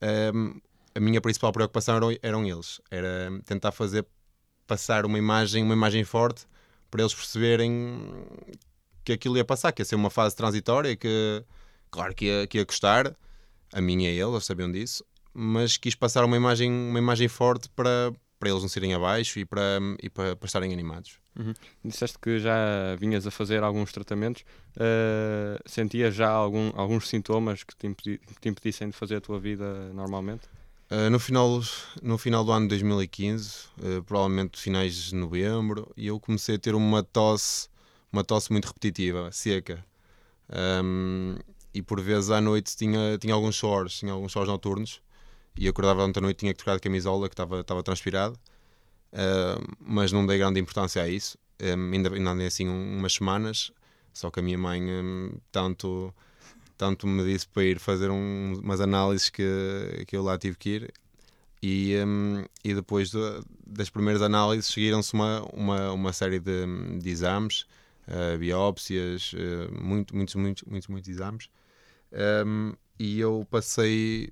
ehm, 0.00 0.60
a 0.94 1.00
minha 1.00 1.20
principal 1.20 1.52
preocupação 1.52 1.96
eram, 1.96 2.16
eram 2.22 2.46
eles. 2.46 2.80
Era 2.90 3.30
tentar 3.44 3.72
fazer 3.72 4.06
passar 4.66 5.04
uma 5.04 5.18
imagem, 5.18 5.62
uma 5.62 5.74
imagem 5.74 6.04
forte 6.04 6.46
para 6.90 7.02
eles 7.02 7.14
perceberem 7.14 8.26
que 9.04 9.12
aquilo 9.12 9.36
ia 9.36 9.44
passar, 9.44 9.72
que 9.72 9.82
ia 9.82 9.84
ser 9.84 9.96
uma 9.96 10.10
fase 10.10 10.34
transitória, 10.34 10.96
que 10.96 11.44
claro 11.90 12.14
que 12.14 12.26
ia, 12.26 12.46
que 12.46 12.58
ia 12.58 12.64
custar, 12.64 13.14
a 13.72 13.80
mim 13.80 14.02
e 14.04 14.06
a 14.06 14.10
eles, 14.10 14.32
eles 14.32 14.44
sabiam 14.44 14.70
disso, 14.70 15.04
mas 15.32 15.76
quis 15.76 15.94
passar 15.94 16.24
uma 16.24 16.36
imagem, 16.36 16.70
uma 16.70 16.98
imagem 16.98 17.28
forte 17.28 17.68
para, 17.70 18.12
para 18.38 18.48
eles 18.48 18.62
não 18.62 18.68
serem 18.68 18.94
abaixo 18.94 19.38
e 19.38 19.44
para, 19.44 19.80
e 20.02 20.08
para, 20.08 20.36
para 20.36 20.46
estarem 20.46 20.72
animados. 20.72 21.18
Disseste 21.84 22.16
que 22.18 22.38
já 22.38 22.94
vinhas 22.98 23.26
a 23.26 23.30
fazer 23.32 23.62
alguns 23.64 23.90
tratamentos. 23.92 24.44
eh, 24.78 25.58
sentias 25.66 26.14
já 26.14 26.30
algum, 26.30 26.70
alguns 26.76 27.08
sintomas 27.08 27.64
que 27.64 27.74
te, 27.76 27.88
impedi- 27.88 28.18
que 28.18 28.40
te 28.40 28.48
impedissem 28.48 28.88
de 28.88 28.96
fazer 28.96 29.16
a 29.16 29.20
tua 29.20 29.40
vida 29.40 29.92
normalmente? 29.92 30.42
Uh, 30.90 31.10
no, 31.10 31.18
final, 31.18 31.60
no 32.02 32.18
final 32.18 32.44
do 32.44 32.52
ano 32.52 32.66
de 32.66 32.70
2015, 32.70 33.66
uh, 33.78 34.02
provavelmente 34.04 34.60
finais 34.60 34.94
de 34.94 35.14
novembro, 35.14 35.90
e 35.96 36.06
eu 36.06 36.20
comecei 36.20 36.56
a 36.56 36.58
ter 36.58 36.74
uma 36.74 37.02
tosse, 37.02 37.68
uma 38.12 38.22
tosse 38.22 38.52
muito 38.52 38.66
repetitiva, 38.66 39.30
seca. 39.32 39.84
Um, 40.84 41.36
e 41.72 41.82
por 41.82 42.00
vezes 42.00 42.30
à 42.30 42.40
noite 42.40 42.76
tinha, 42.76 43.18
tinha 43.18 43.34
alguns 43.34 43.54
chores, 43.56 43.98
tinha 43.98 44.12
alguns 44.12 44.32
chores 44.32 44.48
noturnos, 44.48 45.00
e 45.58 45.68
acordava 45.68 46.00
durante 46.00 46.18
a 46.18 46.22
noite 46.22 46.38
tinha 46.38 46.52
que 46.52 46.58
trocar 46.58 46.76
de 46.76 46.82
camisola, 46.82 47.28
que 47.28 47.34
estava, 47.34 47.82
transpirado, 47.82 48.38
Uh, 49.12 49.62
mas 49.78 50.10
não 50.12 50.26
dei 50.26 50.38
grande 50.38 50.58
importância 50.60 51.00
a 51.02 51.08
isso. 51.08 51.38
Um, 51.62 51.92
ainda, 51.92 52.12
ainda 52.12 52.46
assim 52.46 52.68
um- 52.68 52.98
umas 52.98 53.14
semanas, 53.14 53.70
só 54.12 54.30
que 54.30 54.40
a 54.40 54.42
minha 54.42 54.58
mãe 54.58 54.82
um, 54.82 55.32
tanto 55.52 56.12
tanto 56.76 57.06
me 57.06 57.24
disse 57.24 57.46
para 57.48 57.64
ir 57.64 57.78
fazer 57.78 58.10
um- 58.10 58.54
umas 58.62 58.80
análises 58.80 59.30
que, 59.30 60.04
que 60.06 60.16
eu 60.16 60.22
lá 60.22 60.38
tive 60.38 60.56
que 60.56 60.70
ir. 60.70 60.94
E, 61.62 61.96
hum, 62.06 62.44
e 62.64 62.74
depois 62.74 63.10
do- 63.10 63.44
das 63.66 63.90
primeiras 63.90 64.22
análises 64.22 64.66
seguiram-se 64.72 65.14
uma, 65.14 65.42
uma, 65.52 65.92
uma 65.92 66.12
série 66.12 66.38
de, 66.40 66.66
de 67.00 67.10
exames, 67.10 67.66
eh, 68.06 68.36
biópsias, 68.36 69.32
eh, 69.36 69.68
muito, 69.82 70.14
muitos, 70.16 70.34
muitos, 70.34 70.62
muitos, 70.64 70.88
muitos 70.88 71.08
exames. 71.10 71.48
Hum, 72.46 72.74
e 72.98 73.18
eu 73.20 73.46
passei 73.50 74.30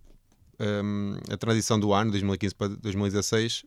hum, 0.61 1.17
a 1.31 1.37
transição 1.37 1.79
do 1.81 1.93
ano, 1.93 2.11
2015 2.11 2.55
para 2.55 2.69
2016, 2.69 3.65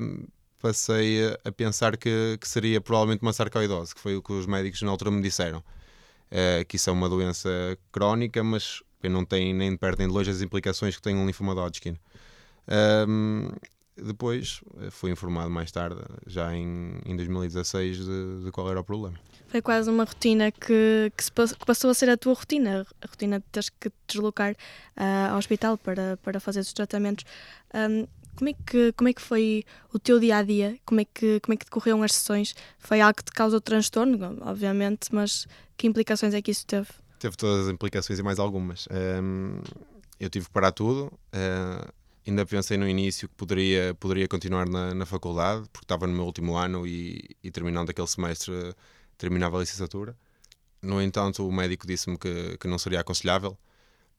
hum, 0.00 0.24
passei 0.60 1.26
a, 1.26 1.38
a 1.48 1.52
pensar 1.52 1.96
que, 1.96 2.36
que 2.40 2.48
seria 2.48 2.80
provavelmente 2.80 3.22
uma 3.22 3.32
sarcoidose, 3.32 3.94
que 3.94 4.00
foi 4.00 4.16
o 4.16 4.22
que 4.22 4.32
os 4.32 4.46
médicos 4.46 4.82
na 4.82 4.90
altura 4.90 5.10
me 5.10 5.22
disseram 5.22 5.62
eh, 6.30 6.64
que 6.64 6.76
isso 6.76 6.90
é 6.90 6.92
uma 6.92 7.08
doença 7.08 7.50
crónica, 7.92 8.42
mas 8.42 8.82
não 9.02 9.24
tem 9.24 9.54
nem 9.54 9.70
de 9.70 9.78
perto 9.78 9.98
nem 9.98 10.08
de 10.08 10.14
longe 10.14 10.30
as 10.30 10.42
implicações 10.42 10.96
que 10.96 11.02
tem 11.02 11.14
um 11.14 11.26
linfoma 11.26 11.54
de 11.54 11.60
Hodgkin. 11.60 11.96
Ahm, 12.66 13.50
depois 13.96 14.60
eh, 14.80 14.90
fui 14.90 15.10
informado 15.10 15.50
mais 15.50 15.70
tarde, 15.70 16.00
já 16.26 16.54
em, 16.54 17.00
em 17.04 17.16
2016, 17.16 18.04
de, 18.04 18.44
de 18.44 18.50
qual 18.52 18.70
era 18.70 18.80
o 18.80 18.84
problema. 18.84 19.18
Foi 19.48 19.62
quase 19.62 19.88
uma 19.88 20.04
rotina 20.04 20.52
que, 20.52 21.10
que, 21.16 21.24
se 21.24 21.30
que 21.32 21.64
passou 21.64 21.90
a 21.90 21.94
ser 21.94 22.10
a 22.10 22.16
tua 22.16 22.34
rotina, 22.34 22.86
a 23.00 23.06
rotina 23.06 23.38
de 23.38 23.46
teres 23.50 23.70
que 23.70 23.90
deslocar 24.06 24.54
ah, 24.94 25.30
ao 25.30 25.38
hospital 25.38 25.78
para, 25.78 26.18
para 26.18 26.38
fazer 26.38 26.60
os 26.60 26.72
tratamentos. 26.72 27.24
Ahm, 27.72 28.06
como, 28.38 28.50
é 28.50 28.52
que, 28.52 28.92
como 28.92 29.08
é 29.08 29.12
que 29.12 29.20
foi 29.20 29.64
o 29.92 29.98
teu 29.98 30.20
dia 30.20 30.36
a 30.36 30.42
dia? 30.44 30.78
Como 30.86 31.00
é, 31.00 31.04
que, 31.04 31.40
como 31.40 31.54
é 31.54 31.56
que 31.56 31.64
decorreram 31.64 32.04
as 32.04 32.14
sessões? 32.14 32.54
Foi 32.78 33.00
algo 33.00 33.16
que 33.16 33.24
te 33.24 33.32
causou 33.32 33.60
transtorno, 33.60 34.38
obviamente, 34.42 35.12
mas 35.12 35.48
que 35.76 35.88
implicações 35.88 36.32
é 36.32 36.40
que 36.40 36.52
isso 36.52 36.64
teve? 36.64 36.86
Teve 37.18 37.36
todas 37.36 37.66
as 37.66 37.74
implicações 37.74 38.16
e 38.16 38.22
mais 38.22 38.38
algumas. 38.38 38.86
Ahm, 38.92 39.60
eu 40.20 40.30
tive 40.30 40.46
que 40.46 40.52
parar 40.52 40.70
tudo. 40.70 41.12
ah, 41.32 41.88
ainda 42.24 42.46
pensei 42.46 42.76
no 42.76 42.86
início 42.88 43.28
que 43.28 43.34
poderia, 43.34 43.92
poderia 43.98 44.28
continuar 44.28 44.68
na, 44.68 44.94
na 44.94 45.04
faculdade, 45.04 45.68
porque 45.72 45.84
estava 45.84 46.06
no 46.06 46.12
meu 46.12 46.24
último 46.24 46.56
ano 46.56 46.86
e, 46.86 47.36
e 47.42 47.50
terminando 47.50 47.90
aquele 47.90 48.06
semestre 48.06 48.72
terminava 49.16 49.56
a 49.56 49.60
licenciatura. 49.60 50.16
No 50.80 51.02
entanto, 51.02 51.44
o 51.44 51.50
médico 51.50 51.88
disse-me 51.88 52.16
que, 52.16 52.56
que 52.56 52.68
não 52.68 52.78
seria 52.78 53.00
aconselhável, 53.00 53.58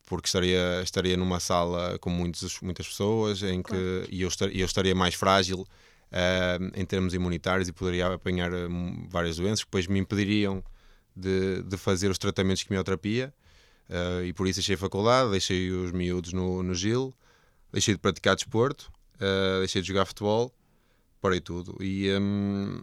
porque 0.05 0.27
estaria, 0.27 0.81
estaria 0.83 1.15
numa 1.15 1.39
sala 1.39 1.97
com 1.99 2.09
muitos, 2.09 2.59
muitas 2.61 2.87
pessoas 2.87 3.43
em 3.43 3.61
que, 3.61 4.05
e 4.09 4.21
eu, 4.21 4.27
estar, 4.27 4.53
eu 4.53 4.65
estaria 4.65 4.95
mais 4.95 5.13
frágil 5.13 5.65
ah, 6.11 6.57
em 6.75 6.85
termos 6.85 7.13
imunitários 7.13 7.67
e 7.67 7.73
poderia 7.73 8.13
apanhar 8.13 8.51
ah, 8.53 8.67
várias 9.09 9.37
doenças, 9.37 9.59
que 9.59 9.67
depois 9.67 9.87
me 9.87 9.99
impediriam 9.99 10.63
de, 11.15 11.61
de 11.63 11.77
fazer 11.77 12.09
os 12.09 12.17
tratamentos 12.17 12.59
de 12.59 12.65
quimioterapia. 12.65 13.33
ah, 13.89 14.23
e 14.23 14.33
por 14.33 14.47
isso 14.47 14.59
deixei 14.59 14.75
a 14.75 14.77
faculdade, 14.77 15.31
deixei 15.31 15.71
os 15.71 15.91
miúdos 15.91 16.33
no, 16.33 16.63
no 16.63 16.73
Gil, 16.73 17.13
deixei 17.71 17.93
de 17.93 17.99
praticar 17.99 18.35
desporto, 18.35 18.91
ah, 19.19 19.59
deixei 19.59 19.81
de 19.81 19.87
jogar 19.87 20.05
futebol, 20.05 20.53
parei 21.21 21.39
tudo. 21.39 21.77
E 21.81 22.09
hum, 22.19 22.81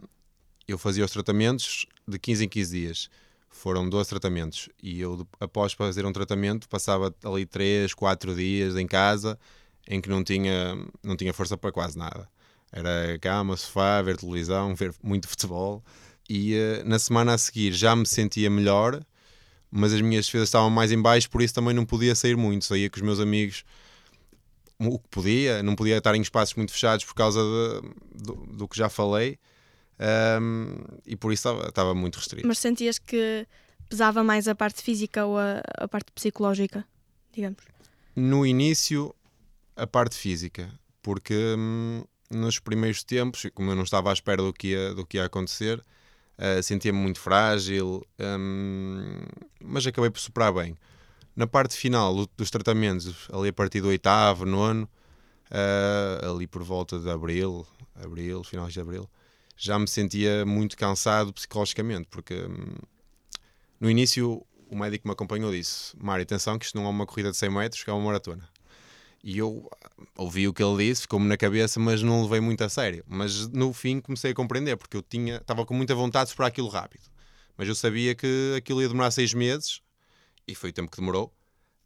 eu 0.68 0.78
fazia 0.78 1.04
os 1.04 1.10
tratamentos 1.10 1.86
de 2.06 2.18
15 2.18 2.44
em 2.44 2.48
15 2.48 2.80
dias. 2.80 3.10
Foram 3.48 3.88
12 3.88 4.08
tratamentos. 4.08 4.68
E 4.82 5.00
eu, 5.00 5.26
após 5.40 5.72
fazer 5.72 6.04
um 6.04 6.12
tratamento, 6.12 6.68
passava 6.68 7.14
ali 7.24 7.46
3, 7.46 7.94
4 7.94 8.34
dias 8.34 8.76
em 8.76 8.86
casa 8.86 9.38
em 9.88 10.00
que 10.00 10.08
não 10.08 10.22
tinha, 10.24 10.76
não 11.02 11.16
tinha 11.16 11.32
força 11.32 11.56
para 11.56 11.72
quase 11.72 11.96
nada. 11.96 12.28
Era 12.72 13.18
cama, 13.20 13.56
sofá, 13.56 14.02
ver 14.02 14.16
televisão, 14.16 14.74
ver 14.74 14.92
muito 15.02 15.28
futebol. 15.28 15.82
E 16.28 16.54
eh, 16.54 16.82
na 16.84 16.98
semana 16.98 17.34
a 17.34 17.38
seguir 17.38 17.72
já 17.72 17.94
me 17.94 18.04
sentia 18.04 18.50
melhor, 18.50 19.00
mas 19.70 19.92
as 19.92 20.00
minhas 20.00 20.26
defesas 20.26 20.48
estavam 20.48 20.68
mais 20.70 20.90
em 20.92 21.00
baixo, 21.00 21.30
por 21.30 21.40
isso 21.40 21.54
também 21.54 21.72
não 21.74 21.86
podia 21.86 22.14
sair 22.14 22.36
muito. 22.36 22.64
Saía 22.64 22.90
com 22.90 22.96
os 22.96 23.02
meus 23.02 23.20
amigos 23.20 23.64
o 24.78 24.98
que 24.98 25.08
podia, 25.08 25.62
não 25.62 25.74
podia 25.74 25.96
estar 25.96 26.14
em 26.14 26.20
espaços 26.20 26.54
muito 26.54 26.72
fechados 26.72 27.04
por 27.04 27.14
causa 27.14 27.40
de- 27.40 28.22
do, 28.24 28.34
do 28.34 28.68
que 28.68 28.76
já 28.76 28.88
falei. 28.88 29.38
Ahm, 29.98 30.76
e 31.06 31.16
por 31.16 31.32
isso 31.32 31.48
estava, 31.48 31.68
estava 31.68 31.94
muito 31.94 32.16
restrito. 32.16 32.46
Mas 32.46 32.58
sentias 32.58 32.98
que 32.98 33.46
pesava 33.88 34.22
mais 34.22 34.46
a 34.48 34.54
parte 34.54 34.82
física 34.82 35.24
ou 35.24 35.38
a, 35.38 35.62
a 35.78 35.88
parte 35.88 36.12
psicológica, 36.12 36.84
digamos? 37.32 37.62
No 38.14 38.44
início, 38.46 39.14
a 39.76 39.86
parte 39.86 40.16
física, 40.16 40.70
porque 41.02 41.54
hum, 41.58 42.04
nos 42.30 42.58
primeiros 42.58 43.02
tempos, 43.04 43.46
como 43.54 43.70
eu 43.70 43.76
não 43.76 43.84
estava 43.84 44.10
à 44.10 44.12
espera 44.12 44.42
do 44.42 44.52
que 44.52 44.68
ia, 44.68 44.94
do 44.94 45.06
que 45.06 45.16
ia 45.16 45.24
acontecer, 45.24 45.82
ah, 46.38 46.62
sentia-me 46.62 46.98
muito 46.98 47.20
frágil, 47.20 48.04
hum, 48.18 49.22
mas 49.62 49.86
acabei 49.86 50.10
por 50.10 50.20
superar 50.20 50.52
bem. 50.52 50.76
Na 51.34 51.46
parte 51.46 51.74
final 51.76 52.14
do- 52.14 52.30
dos 52.36 52.50
tratamentos, 52.50 53.28
ali 53.32 53.48
a 53.48 53.52
partir 53.52 53.80
do 53.82 53.88
oitavo, 53.88 54.44
nono, 54.46 54.88
ah, 55.50 56.30
ali 56.30 56.46
por 56.46 56.62
volta 56.62 56.98
de 56.98 57.08
abril, 57.10 57.66
abril, 57.94 58.42
finais 58.44 58.72
de 58.72 58.80
abril, 58.80 59.08
já 59.56 59.78
me 59.78 59.88
sentia 59.88 60.44
muito 60.44 60.76
cansado 60.76 61.32
psicologicamente, 61.32 62.08
porque 62.10 62.34
hum, 62.34 62.76
no 63.80 63.90
início 63.90 64.44
o 64.68 64.76
médico 64.76 65.06
me 65.08 65.12
acompanhou 65.12 65.50
disse: 65.52 65.96
Mário, 65.96 66.22
atenção, 66.22 66.58
que 66.58 66.66
isto 66.66 66.76
não 66.76 66.86
é 66.86 66.88
uma 66.88 67.06
corrida 67.06 67.30
de 67.30 67.36
100 67.36 67.50
metros, 67.50 67.82
que 67.82 67.90
é 67.90 67.92
uma 67.92 68.04
maratona. 68.04 68.48
E 69.22 69.38
eu 69.38 69.68
ah, 69.84 70.02
ouvi 70.18 70.46
o 70.46 70.52
que 70.52 70.62
ele 70.62 70.88
disse, 70.88 71.02
ficou-me 71.02 71.26
na 71.26 71.36
cabeça, 71.36 71.80
mas 71.80 72.02
não 72.02 72.22
levei 72.22 72.40
muito 72.40 72.62
a 72.62 72.68
sério. 72.68 73.04
Mas 73.08 73.48
no 73.48 73.72
fim 73.72 74.00
comecei 74.00 74.30
a 74.32 74.34
compreender, 74.34 74.76
porque 74.76 74.96
eu 74.96 75.02
tinha, 75.02 75.36
estava 75.36 75.64
com 75.66 75.74
muita 75.74 75.94
vontade 75.94 76.26
de 76.26 76.30
superar 76.30 76.48
aquilo 76.48 76.68
rápido. 76.68 77.04
Mas 77.56 77.66
eu 77.68 77.74
sabia 77.74 78.14
que 78.14 78.54
aquilo 78.56 78.82
ia 78.82 78.88
demorar 78.88 79.10
seis 79.10 79.34
meses, 79.34 79.80
e 80.46 80.54
foi 80.54 80.70
o 80.70 80.72
tempo 80.72 80.90
que 80.90 80.98
demorou, 80.98 81.32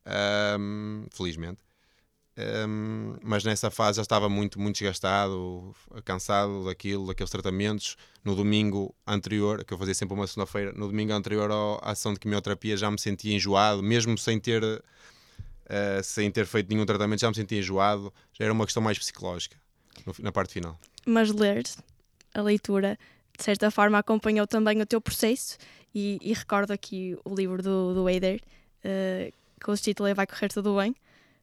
ahm, 0.05 1.07
felizmente. 1.13 1.61
Ahm, 2.41 3.19
mas 3.23 3.45
nessa 3.45 3.71
fase 3.71 3.97
já 3.97 4.03
estava 4.03 4.29
muito, 4.29 4.59
muito 4.59 4.77
desgastado, 4.77 5.75
cansado 6.05 6.65
daquilo, 6.65 7.07
daqueles 7.07 7.31
tratamentos. 7.31 7.97
No 8.25 8.35
domingo 8.35 8.95
anterior, 9.07 9.65
que 9.65 9.75
eu 9.75 9.79
fazia 9.79 9.95
sempre 9.95 10.15
uma 10.15 10.27
segunda-feira, 10.27 10.73
no 10.73 10.87
domingo 10.87 11.13
anterior 11.13 11.51
à 11.51 11.91
ação 11.91 12.13
de 12.13 12.21
quimioterapia 12.21 12.77
já 12.77 12.91
me 12.91 12.99
sentia 12.99 13.35
enjoado, 13.35 13.83
mesmo 13.83 14.17
sem 14.17 14.39
ter, 14.39 14.63
eh, 15.67 16.01
sem 16.03 16.31
ter 16.31 16.47
feito 16.47 16.69
nenhum 16.69 16.87
tratamento, 16.87 17.21
já 17.21 17.29
me 17.29 17.35
sentia 17.35 17.59
enjoado. 17.59 18.13
Já 18.33 18.45
era 18.45 18.53
uma 18.53 18.65
questão 18.65 18.83
mais 18.83 18.99
psicológica, 18.99 19.57
no 20.07 20.15
na 20.21 20.33
parte 20.33 20.53
final. 20.53 20.79
Mas 21.07 21.31
ler 21.31 21.65
a 22.35 22.43
leitura, 22.43 22.99
de 23.37 23.45
certa 23.45 23.71
forma, 23.71 23.99
acompanhou 23.99 24.47
também 24.47 24.81
o 24.81 24.87
teu 24.87 25.01
processo 25.01 25.59
e, 25.95 26.19
e 26.23 26.33
recordo 26.33 26.73
aqui 26.73 27.19
o 27.25 27.35
livro 27.35 27.63
do, 27.63 27.95
do 27.95 28.09
Eider, 28.09 28.41
eh, 28.85 29.33
com 29.63 29.73
o 29.73 29.77
título 29.77 30.09
é 30.09 30.15
Vai 30.15 30.27
Correr 30.27 30.49
Tudo 30.49 30.77
Bem. 30.77 30.95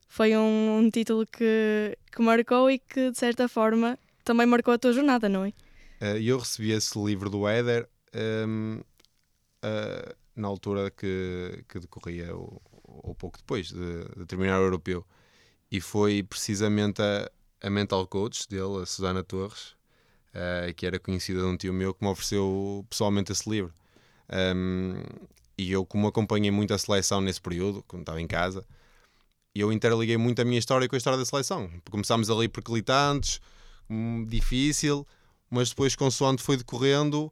Foi 0.08 0.36
um, 0.36 0.78
um 0.80 0.90
título 0.90 1.26
que, 1.26 1.98
que 2.12 2.22
marcou 2.22 2.72
e 2.72 2.80
que, 2.80 3.12
de 3.12 3.18
certa 3.18 3.48
forma, 3.48 3.98
também 4.24 4.46
marcou 4.46 4.74
a 4.74 4.78
tua 4.78 4.94
jornada, 4.94 5.28
não 5.28 5.46
é? 5.46 5.54
Eh, 6.00 6.22
eu 6.22 6.38
recebi 6.40 6.72
esse 6.72 6.98
livro 6.98 7.30
do 7.30 7.48
Éder 7.48 7.88
hum, 8.48 8.82
ah, 9.62 10.16
na 10.36 10.48
altura 10.48 10.92
que, 10.92 11.64
que 11.68 11.80
decorria, 11.80 12.36
ou, 12.36 12.62
ou 12.84 13.16
pouco 13.16 13.38
depois 13.38 13.70
de, 13.70 14.04
de 14.16 14.26
terminar 14.26 14.60
o 14.60 14.64
europeu. 14.64 15.06
E 15.72 15.82
foi 15.82 16.24
precisamente 16.24 17.02
a, 17.02 17.30
a 17.62 17.70
mental 17.70 18.08
coach 18.08 18.48
dele, 18.48 18.82
a 18.82 18.86
Susana 18.86 19.24
Torres, 19.24 19.76
ah, 20.34 20.72
que 20.74 20.86
era 20.86 21.00
conhecida 21.00 21.40
de 21.42 21.46
um 21.46 21.58
tio 21.58 21.74
meu, 21.74 21.94
que 21.94 22.04
me 22.04 22.10
ofereceu 22.10 22.86
pessoalmente 22.90 23.32
esse 23.32 23.50
livro. 23.50 23.74
Um, 24.30 25.02
e 25.58 25.72
eu, 25.72 25.86
como 25.86 26.08
acompanhei 26.08 26.52
muito 26.52 26.74
a 26.74 26.78
seleção 26.78 27.22
nesse 27.22 27.42
período, 27.42 27.84
quando 27.88 28.02
estava 28.02 28.22
em 28.22 28.28
casa, 28.28 28.66
eu 29.60 29.72
interliguei 29.72 30.18
muito 30.18 30.42
a 30.42 30.46
minha 30.46 30.60
história 30.60 30.88
com 30.88 30.96
a 30.96 30.98
história 30.98 31.18
da 31.18 31.26
seleção. 31.26 31.70
Começámos 31.90 32.30
ali 32.30 32.48
perclitantes, 32.48 33.40
hum, 33.90 34.26
difícil, 34.26 35.06
mas 35.50 35.70
depois, 35.70 35.96
consoante 35.96 36.44
foi 36.44 36.58
decorrendo, 36.58 37.32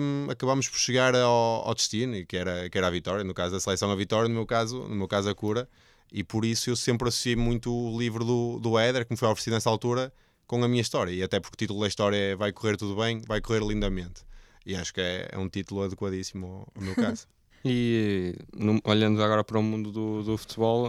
hum, 0.00 0.26
acabámos 0.30 0.68
por 0.68 0.78
chegar 0.78 1.14
ao, 1.14 1.66
ao 1.66 1.74
destino, 1.74 2.24
que 2.26 2.36
era, 2.36 2.68
que 2.68 2.76
era 2.76 2.86
a 2.86 2.90
vitória. 2.90 3.24
No 3.24 3.34
caso 3.34 3.54
da 3.54 3.60
seleção, 3.60 3.90
a 3.90 3.96
vitória, 3.96 4.28
no 4.28 4.34
meu 4.34 4.46
caso, 4.46 4.80
no 4.88 4.94
meu 4.94 5.08
caso 5.08 5.28
a 5.28 5.34
cura. 5.34 5.68
E 6.12 6.22
por 6.22 6.44
isso 6.44 6.70
eu 6.70 6.76
sempre 6.76 7.08
associei 7.08 7.36
muito 7.36 7.72
o 7.72 7.98
livro 7.98 8.24
do, 8.24 8.60
do 8.60 8.78
Éder, 8.78 9.04
que 9.04 9.12
me 9.12 9.16
foi 9.16 9.28
oferecido 9.28 9.54
nessa 9.54 9.68
altura, 9.70 10.12
com 10.46 10.62
a 10.62 10.68
minha 10.68 10.80
história. 10.80 11.10
E 11.10 11.22
até 11.22 11.40
porque 11.40 11.54
o 11.54 11.58
título 11.58 11.80
da 11.80 11.88
história 11.88 12.16
é 12.16 12.36
Vai 12.36 12.52
correr 12.52 12.76
tudo 12.76 12.94
bem, 12.96 13.20
vai 13.26 13.40
correr 13.40 13.60
lindamente. 13.60 14.22
E 14.64 14.74
acho 14.74 14.92
que 14.92 15.00
é, 15.00 15.28
é 15.32 15.38
um 15.38 15.48
título 15.48 15.82
adequadíssimo 15.82 16.66
ao 16.74 16.82
meu 16.82 16.94
caso. 16.94 17.26
E 17.68 18.36
no- 18.54 18.80
olhando 18.84 19.20
agora 19.20 19.42
para 19.42 19.58
o 19.58 19.62
mundo 19.62 19.90
do, 19.90 20.22
do 20.22 20.38
futebol, 20.38 20.88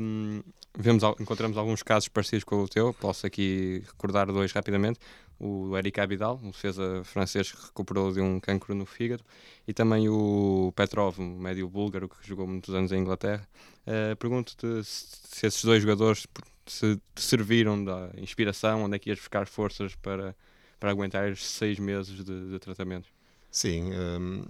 hum, 0.00 0.42
vemos, 0.74 1.02
encontramos 1.20 1.58
alguns 1.58 1.82
casos 1.82 2.08
parecidos 2.08 2.44
com 2.44 2.62
o 2.62 2.68
teu. 2.68 2.94
Posso 2.94 3.26
aqui 3.26 3.82
recordar 3.86 4.26
dois 4.28 4.50
rapidamente. 4.50 4.98
O 5.38 5.76
Eric 5.76 6.00
Abidal, 6.00 6.40
um 6.42 6.50
defesa 6.50 7.02
francês 7.04 7.52
que 7.52 7.60
recuperou 7.66 8.10
de 8.10 8.20
um 8.22 8.40
cancro 8.40 8.74
no 8.74 8.86
fígado, 8.86 9.22
e 9.68 9.74
também 9.74 10.08
o 10.08 10.72
Petrov, 10.74 11.18
um 11.18 11.38
médio 11.38 11.68
búlgaro 11.68 12.08
que 12.08 12.16
jogou 12.26 12.46
muitos 12.46 12.74
anos 12.74 12.90
em 12.92 13.00
Inglaterra. 13.00 13.46
Eh, 13.86 14.14
Pergunto-te 14.14 14.82
se, 14.84 15.06
se 15.28 15.46
esses 15.46 15.62
dois 15.64 15.82
jogadores 15.82 16.26
se 16.66 16.96
te 17.14 17.20
serviram 17.20 17.84
da 17.84 18.10
inspiração, 18.16 18.84
onde 18.84 18.96
é 18.96 18.98
que 18.98 19.10
ias 19.10 19.18
buscar 19.18 19.46
forças 19.46 19.94
para, 19.96 20.34
para 20.80 20.90
aguentar 20.90 21.28
esses 21.30 21.44
seis 21.44 21.78
meses 21.78 22.24
de, 22.24 22.50
de 22.52 22.58
tratamento. 22.60 23.08
Sim, 23.50 23.90
hum, 23.92 24.44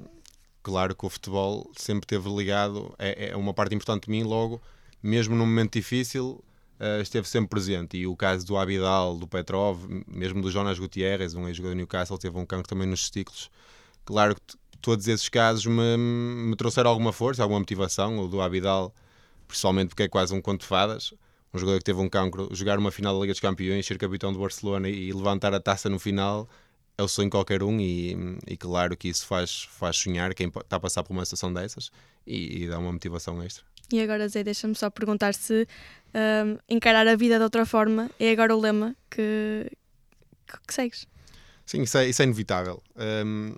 claro 0.64 0.96
que 0.96 1.06
o 1.06 1.10
futebol 1.10 1.70
sempre 1.76 2.04
esteve 2.06 2.34
ligado, 2.34 2.92
é, 2.98 3.28
é 3.28 3.36
uma 3.36 3.54
parte 3.54 3.74
importante 3.74 4.06
de 4.06 4.10
mim, 4.10 4.24
logo, 4.24 4.60
mesmo 5.02 5.36
num 5.36 5.46
momento 5.46 5.74
difícil, 5.74 6.42
eh, 6.80 7.00
esteve 7.02 7.28
sempre 7.28 7.50
presente. 7.50 7.96
E 7.98 8.06
o 8.06 8.16
caso 8.16 8.46
do 8.46 8.56
Abidal, 8.56 9.16
do 9.16 9.28
Petrov, 9.28 9.84
mesmo 10.08 10.42
do 10.42 10.50
Jonas 10.50 10.78
Gutierrez, 10.78 11.34
um 11.34 11.46
ex-jogador 11.46 11.74
do 11.74 11.76
Newcastle, 11.76 12.18
teve 12.18 12.36
um 12.38 12.46
cancro 12.46 12.66
também 12.66 12.88
nos 12.88 13.02
testículos. 13.02 13.50
Claro 14.04 14.34
que 14.34 14.56
todos 14.80 15.06
esses 15.06 15.28
casos 15.28 15.66
me, 15.66 15.96
me 15.96 16.56
trouxeram 16.56 16.90
alguma 16.90 17.12
força, 17.12 17.42
alguma 17.42 17.60
motivação. 17.60 18.18
O 18.18 18.28
do 18.28 18.40
Abidal, 18.40 18.94
principalmente 19.46 19.90
porque 19.90 20.04
é 20.04 20.08
quase 20.08 20.34
um 20.34 20.40
conto 20.40 20.62
de 20.62 20.66
fadas. 20.66 21.14
Um 21.52 21.58
jogador 21.58 21.78
que 21.78 21.84
teve 21.84 22.00
um 22.00 22.08
cancro, 22.08 22.48
jogar 22.52 22.78
uma 22.78 22.90
final 22.90 23.14
da 23.14 23.20
Liga 23.20 23.32
dos 23.32 23.40
Campeões, 23.40 23.86
ser 23.86 23.98
capitão 23.98 24.32
do 24.32 24.40
Barcelona 24.40 24.88
e 24.88 25.12
levantar 25.12 25.54
a 25.54 25.60
taça 25.60 25.88
no 25.88 26.00
final 26.00 26.48
é 26.96 27.02
o 27.02 27.08
sonho 27.08 27.26
de 27.26 27.32
qualquer 27.32 27.62
um 27.62 27.80
e, 27.80 28.16
e 28.46 28.56
claro 28.56 28.96
que 28.96 29.08
isso 29.08 29.26
faz, 29.26 29.68
faz 29.70 29.96
sonhar 29.96 30.34
quem 30.34 30.48
está 30.48 30.76
a 30.76 30.80
passar 30.80 31.02
por 31.02 31.12
uma 31.12 31.24
situação 31.24 31.52
dessas 31.52 31.90
e, 32.26 32.64
e 32.64 32.68
dá 32.68 32.78
uma 32.78 32.92
motivação 32.92 33.42
extra. 33.42 33.64
E 33.92 34.00
agora, 34.00 34.28
Zé, 34.28 34.42
deixa-me 34.42 34.74
só 34.74 34.88
perguntar 34.88 35.34
se 35.34 35.66
hum, 36.14 36.58
encarar 36.68 37.06
a 37.06 37.16
vida 37.16 37.36
de 37.36 37.44
outra 37.44 37.66
forma 37.66 38.10
é 38.18 38.30
agora 38.30 38.56
o 38.56 38.60
lema 38.60 38.96
que, 39.10 39.70
que, 40.46 40.58
que 40.66 40.74
segues. 40.74 41.06
Sim, 41.66 41.82
isso 41.82 41.98
é, 41.98 42.08
isso 42.08 42.22
é 42.22 42.24
inevitável. 42.24 42.82
Hum, 42.96 43.56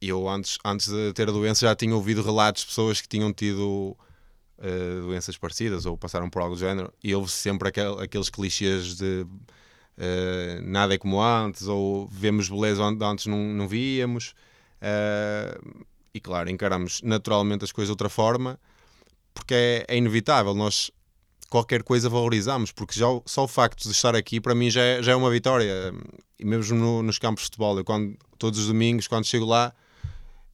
eu 0.00 0.28
antes, 0.28 0.58
antes 0.64 0.88
de 0.88 1.12
ter 1.12 1.28
a 1.28 1.32
doença 1.32 1.66
já 1.66 1.74
tinha 1.74 1.94
ouvido 1.94 2.22
relatos 2.22 2.62
de 2.62 2.68
pessoas 2.68 3.00
que 3.00 3.08
tinham 3.08 3.32
tido 3.32 3.96
eh, 4.58 5.00
doenças 5.00 5.36
parecidas 5.36 5.86
ou 5.86 5.96
passaram 5.96 6.30
por 6.30 6.42
algo 6.42 6.54
do 6.54 6.58
género 6.58 6.92
e 7.02 7.14
houve 7.14 7.30
sempre 7.30 7.68
aquel, 7.68 7.98
aqueles 7.98 8.30
clichês 8.30 8.96
de 8.96 9.26
eh, 9.98 10.60
nada 10.62 10.94
é 10.94 10.98
como 10.98 11.20
antes 11.22 11.66
ou 11.66 12.06
vemos 12.08 12.48
beleza 12.48 12.82
onde 12.82 13.04
antes 13.04 13.26
não, 13.26 13.38
não 13.38 13.66
víamos 13.68 14.34
Eh, 14.80 15.58
e 16.12 16.20
claro, 16.20 16.50
encaramos 16.50 17.00
naturalmente 17.02 17.64
as 17.64 17.72
coisas 17.72 17.88
de 17.88 17.92
outra 17.92 18.08
forma 18.10 18.58
porque 19.32 19.54
é, 19.54 19.84
é 19.88 19.96
inevitável, 19.96 20.54
nós 20.54 20.90
qualquer 21.48 21.82
coisa 21.82 22.08
valorizamos, 22.08 22.72
porque 22.72 22.98
já 22.98 23.06
só 23.24 23.44
o 23.44 23.48
facto 23.48 23.84
de 23.84 23.90
estar 23.90 24.14
aqui 24.16 24.40
para 24.40 24.54
mim 24.54 24.68
já 24.70 24.82
é, 24.82 25.02
já 25.02 25.12
é 25.12 25.14
uma 25.16 25.30
vitória. 25.30 25.92
E 26.38 26.44
mesmo 26.44 26.76
no- 26.76 27.02
nos 27.02 27.18
campos 27.18 27.42
de 27.42 27.46
futebol, 27.46 27.78
eu 27.78 27.84
quando, 27.84 28.16
todos 28.38 28.58
os 28.58 28.66
domingos, 28.66 29.06
quando 29.06 29.24
chego 29.26 29.44
lá, 29.44 29.72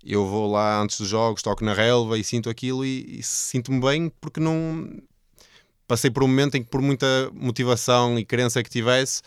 eu 0.05 0.27
vou 0.27 0.51
lá 0.51 0.81
antes 0.81 0.99
dos 0.99 1.09
jogos, 1.09 1.43
toco 1.43 1.65
na 1.65 1.73
relva 1.75 2.19
e 2.19 2.25
sinto 2.25 2.51
aquilo 2.51 2.85
e, 2.85 3.19
e 3.19 3.23
sinto-me 3.23 3.81
bem 3.81 4.09
porque 4.21 4.41
não 4.41 4.89
passei 5.93 6.11
por 6.11 6.25
um 6.25 6.27
momento 6.27 6.55
em 6.55 6.63
que 6.63 6.71
por 6.71 6.81
muita 6.81 7.07
motivação 7.35 8.19
e 8.19 8.25
crença 8.25 8.63
que 8.63 8.71
tivesse, 8.71 9.21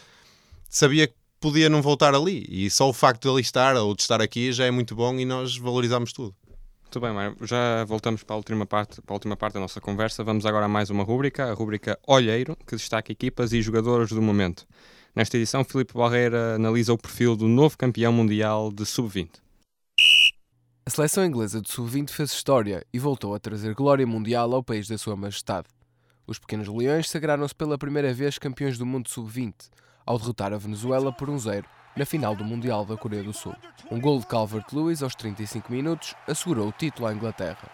sabia 0.68 1.06
que 1.06 1.14
podia 1.40 1.70
não 1.70 1.80
voltar 1.80 2.16
ali. 2.16 2.44
E 2.50 2.72
só 2.72 2.90
o 2.90 2.94
facto 2.94 3.22
de 3.22 3.30
ali 3.30 3.42
estar 3.42 3.76
ou 3.76 3.94
de 3.94 4.02
estar 4.02 4.20
aqui 4.20 4.52
já 4.52 4.66
é 4.66 4.72
muito 4.72 4.96
bom 4.96 5.14
e 5.20 5.26
nós 5.26 5.56
valorizamos 5.56 6.12
tudo. 6.12 6.34
Muito 6.82 7.00
bem, 7.00 7.14
Mário. 7.14 7.38
Já 7.44 7.86
voltamos 7.86 8.24
para 8.24 8.34
a, 8.34 8.38
última 8.38 8.66
parte, 8.66 9.00
para 9.00 9.14
a 9.14 9.16
última 9.16 9.38
parte 9.38 9.54
da 9.54 9.60
nossa 9.60 9.80
conversa. 9.80 10.24
Vamos 10.24 10.44
agora 10.44 10.66
a 10.66 10.68
mais 10.68 10.90
uma 10.90 11.04
rúbrica, 11.04 11.52
a 11.52 11.54
rúbrica 11.54 12.00
Olheiro, 12.08 12.58
que 12.66 12.76
destaca 12.76 13.12
equipas 13.12 13.54
e 13.54 13.62
jogadores 13.62 14.10
do 14.10 14.20
momento. 14.20 14.66
Nesta 15.16 15.38
edição, 15.38 15.64
Filipe 15.64 15.94
Barreira 15.94 16.56
analisa 16.56 16.92
o 16.92 16.98
perfil 16.98 17.36
do 17.36 17.48
novo 17.48 17.78
campeão 17.78 18.12
mundial 18.12 18.72
de 18.72 18.88
sub-20. 18.88 19.30
A 20.84 20.90
seleção 20.90 21.24
inglesa 21.24 21.62
de 21.62 21.70
sub-20 21.70 22.10
fez 22.10 22.32
história 22.32 22.84
e 22.92 22.98
voltou 22.98 23.36
a 23.36 23.40
trazer 23.40 23.76
glória 23.76 24.08
mundial 24.08 24.52
ao 24.52 24.64
país 24.64 24.88
da 24.88 24.98
sua 24.98 25.16
majestade. 25.16 25.68
Os 26.28 26.40
pequenos 26.40 26.68
leões 26.68 27.10
sagraram-se 27.10 27.54
pela 27.54 27.78
primeira 27.78 28.14
vez 28.14 28.40
campeões 28.40 28.78
do 28.78 28.86
mundo 28.86 29.10
sub-20, 29.10 29.54
ao 30.06 30.18
derrotar 30.18 30.54
a 30.54 30.58
Venezuela 30.58 31.12
por 31.12 31.30
1-0 31.30 31.64
na 31.96 32.06
final 32.06 32.36
do 32.36 32.44
Mundial 32.44 32.86
da 32.86 32.98
Coreia 32.98 33.24
do 33.24 33.32
Sul. 33.32 33.56
Um 33.90 34.00
gol 34.00 34.20
de 34.20 34.26
Calvert-Lewin 34.26 34.96
aos 35.02 35.16
35 35.16 35.72
minutos 35.72 36.16
assegurou 36.28 36.68
o 36.68 36.72
título 36.72 37.08
à 37.08 37.14
Inglaterra. 37.14 37.70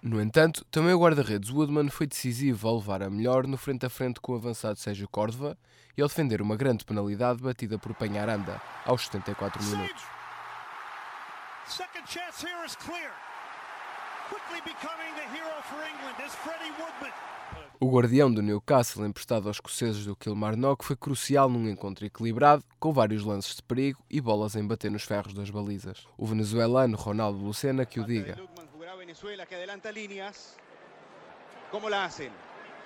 No 0.00 0.20
entanto, 0.20 0.64
também 0.70 0.94
o 0.94 1.00
guarda-redes 1.00 1.50
Woodman 1.50 1.88
foi 1.88 2.06
decisivo 2.06 2.68
ao 2.68 2.76
levar 2.76 3.02
a 3.02 3.10
melhor 3.10 3.46
no 3.46 3.56
frente 3.56 3.86
a 3.86 3.90
frente 3.90 4.20
com 4.20 4.32
o 4.32 4.36
avançado 4.36 4.78
Sérgio 4.78 5.08
Córdova 5.08 5.58
e 5.96 6.02
ao 6.02 6.08
defender 6.08 6.40
uma 6.40 6.56
grande 6.56 6.84
penalidade 6.84 7.42
batida 7.42 7.78
por 7.78 7.94
Penharanda 7.94 8.60
aos 8.84 9.04
74 9.06 9.62
minutos. 9.64 10.04
Second 11.66 12.06
chance 12.06 12.46
here 12.46 12.64
is 12.64 12.76
clear. 12.76 13.27
O 17.80 17.88
guardião 17.88 18.32
do 18.32 18.42
Newcastle, 18.42 19.06
emprestado 19.06 19.46
aos 19.46 19.58
escoceses 19.58 20.04
do 20.04 20.16
Kilmarnock, 20.16 20.84
foi 20.84 20.96
crucial 20.96 21.48
num 21.48 21.68
encontro 21.68 22.04
equilibrado, 22.04 22.64
com 22.80 22.92
vários 22.92 23.24
lances 23.24 23.54
de 23.54 23.62
perigo 23.62 24.02
e 24.10 24.20
bolas 24.20 24.56
em 24.56 24.66
bater 24.66 24.90
nos 24.90 25.04
ferros 25.04 25.32
das 25.32 25.48
balizas. 25.48 26.04
O 26.16 26.26
venezuelano 26.26 26.96
Ronaldo 26.96 27.38
Lucena 27.38 27.86
que 27.86 28.00
o 28.00 28.04
diga. 28.04 28.36
Jugará 28.72 28.96
Venezuela 28.96 29.46
que 29.46 29.54
adelanta 29.54 29.92
líneas. 29.92 30.56
¿Cómo 31.70 31.88
la 31.88 32.04
hacen? 32.04 32.32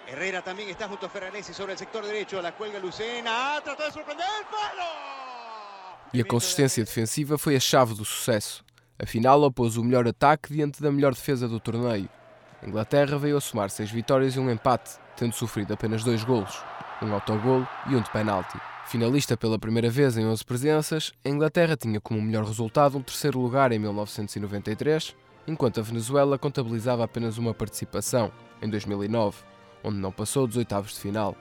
Herrera 0.06 0.42
también 0.42 0.68
está 0.68 0.86
junto 0.86 1.06
a 1.06 1.08
Ferraresi 1.08 1.54
sobre 1.54 1.72
el 1.72 1.78
sector 1.78 2.04
derecho. 2.04 2.42
La 2.42 2.52
cuelga 2.52 2.78
Lucena. 2.78 3.56
Ah, 3.56 3.60
trató 3.64 3.84
de 3.84 3.92
sorprender 3.92 4.26
el 4.40 4.46
palo. 4.46 6.12
E 6.12 6.20
a 6.20 6.24
consistência 6.24 6.84
defensiva 6.84 7.38
foi 7.38 7.56
a 7.56 7.60
chave 7.60 7.94
do 7.94 8.04
sucesso. 8.04 8.62
Afinal, 9.02 9.42
opôs 9.42 9.76
o 9.76 9.82
melhor 9.82 10.06
ataque 10.06 10.52
diante 10.52 10.80
da 10.80 10.92
melhor 10.92 11.12
defesa 11.12 11.48
do 11.48 11.58
torneio. 11.58 12.08
A 12.62 12.68
Inglaterra 12.68 13.18
veio 13.18 13.36
a 13.36 13.40
somar 13.40 13.68
seis 13.68 13.90
vitórias 13.90 14.36
e 14.36 14.38
um 14.38 14.48
empate, 14.48 14.92
tendo 15.16 15.34
sofrido 15.34 15.74
apenas 15.74 16.04
dois 16.04 16.22
golos, 16.22 16.62
um 17.02 17.12
autogolo 17.12 17.66
e 17.90 17.96
um 17.96 18.00
de 18.00 18.08
penalti. 18.10 18.56
Finalista 18.86 19.36
pela 19.36 19.58
primeira 19.58 19.90
vez 19.90 20.16
em 20.16 20.24
11 20.24 20.44
presenças, 20.44 21.12
a 21.24 21.28
Inglaterra 21.28 21.76
tinha 21.76 22.00
como 22.00 22.22
melhor 22.22 22.44
resultado 22.44 22.96
um 22.96 23.02
terceiro 23.02 23.40
lugar 23.40 23.72
em 23.72 23.78
1993, 23.80 25.16
enquanto 25.48 25.80
a 25.80 25.82
Venezuela 25.82 26.38
contabilizava 26.38 27.02
apenas 27.02 27.38
uma 27.38 27.52
participação, 27.52 28.30
em 28.62 28.70
2009, 28.70 29.38
onde 29.82 29.98
não 29.98 30.12
passou 30.12 30.46
dos 30.46 30.56
oitavos 30.56 30.92
de 30.92 31.00
final. 31.00 31.34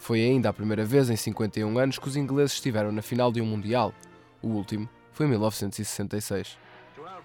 Foi 0.00 0.20
ainda 0.20 0.48
a 0.48 0.52
primeira 0.52 0.84
vez 0.84 1.10
em 1.10 1.16
51 1.16 1.78
anos 1.78 1.96
que 1.96 2.08
os 2.08 2.16
ingleses 2.16 2.54
estiveram 2.54 2.90
na 2.90 3.02
final 3.02 3.30
de 3.30 3.40
um 3.40 3.46
Mundial. 3.46 3.94
O 4.42 4.48
último 4.48 4.88
foi 5.12 5.26
em 5.26 5.30
1966. 5.30 6.58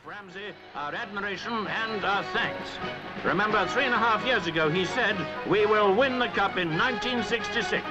Ramsey, 0.06 0.54
our 0.76 0.94
admiration 0.94 1.66
and 1.66 2.04
our 2.04 2.24
thanks. 2.34 2.70
Remember, 3.24 3.66
three 3.68 3.86
and 3.86 3.94
a 3.94 3.98
half 3.98 4.26
years 4.26 4.48
ago 4.48 4.70
he 4.70 4.84
said, 4.84 5.16
We 5.50 5.66
will 5.66 5.96
win 5.96 6.20
the 6.20 6.28
Cup 6.28 6.58
in 6.58 6.78
1966. 6.78 7.84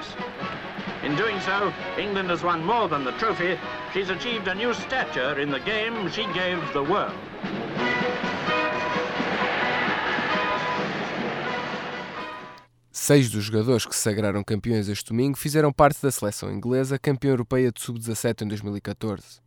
In 1.03 1.15
doing 1.15 1.39
so, 1.41 1.73
England 1.97 2.29
has 2.29 2.43
won 2.43 2.63
more 2.63 2.87
than 2.87 3.03
the 3.03 3.13
trophy. 3.13 3.57
She's 3.93 4.11
achieved 4.11 4.47
a 4.47 4.53
new 4.53 4.75
stature 4.75 5.39
in 5.39 5.49
the 5.49 5.59
game 5.61 6.07
she 6.11 6.25
gave 6.33 6.59
the 6.73 6.83
world. 6.83 7.17
Seis 12.91 13.31
dos 13.31 13.43
jogadores 13.43 13.87
que 13.87 13.95
se 13.95 14.01
sagraram 14.01 14.43
campeões 14.43 14.87
este 14.87 15.09
domingo 15.09 15.35
fizeram 15.35 15.73
parte 15.73 15.99
da 16.01 16.11
seleção 16.11 16.51
inglesa 16.51 16.99
campeã 16.99 17.31
europeia 17.31 17.71
de 17.71 17.81
sub-17 17.81 18.43
em 18.43 18.47
2014. 18.47 19.42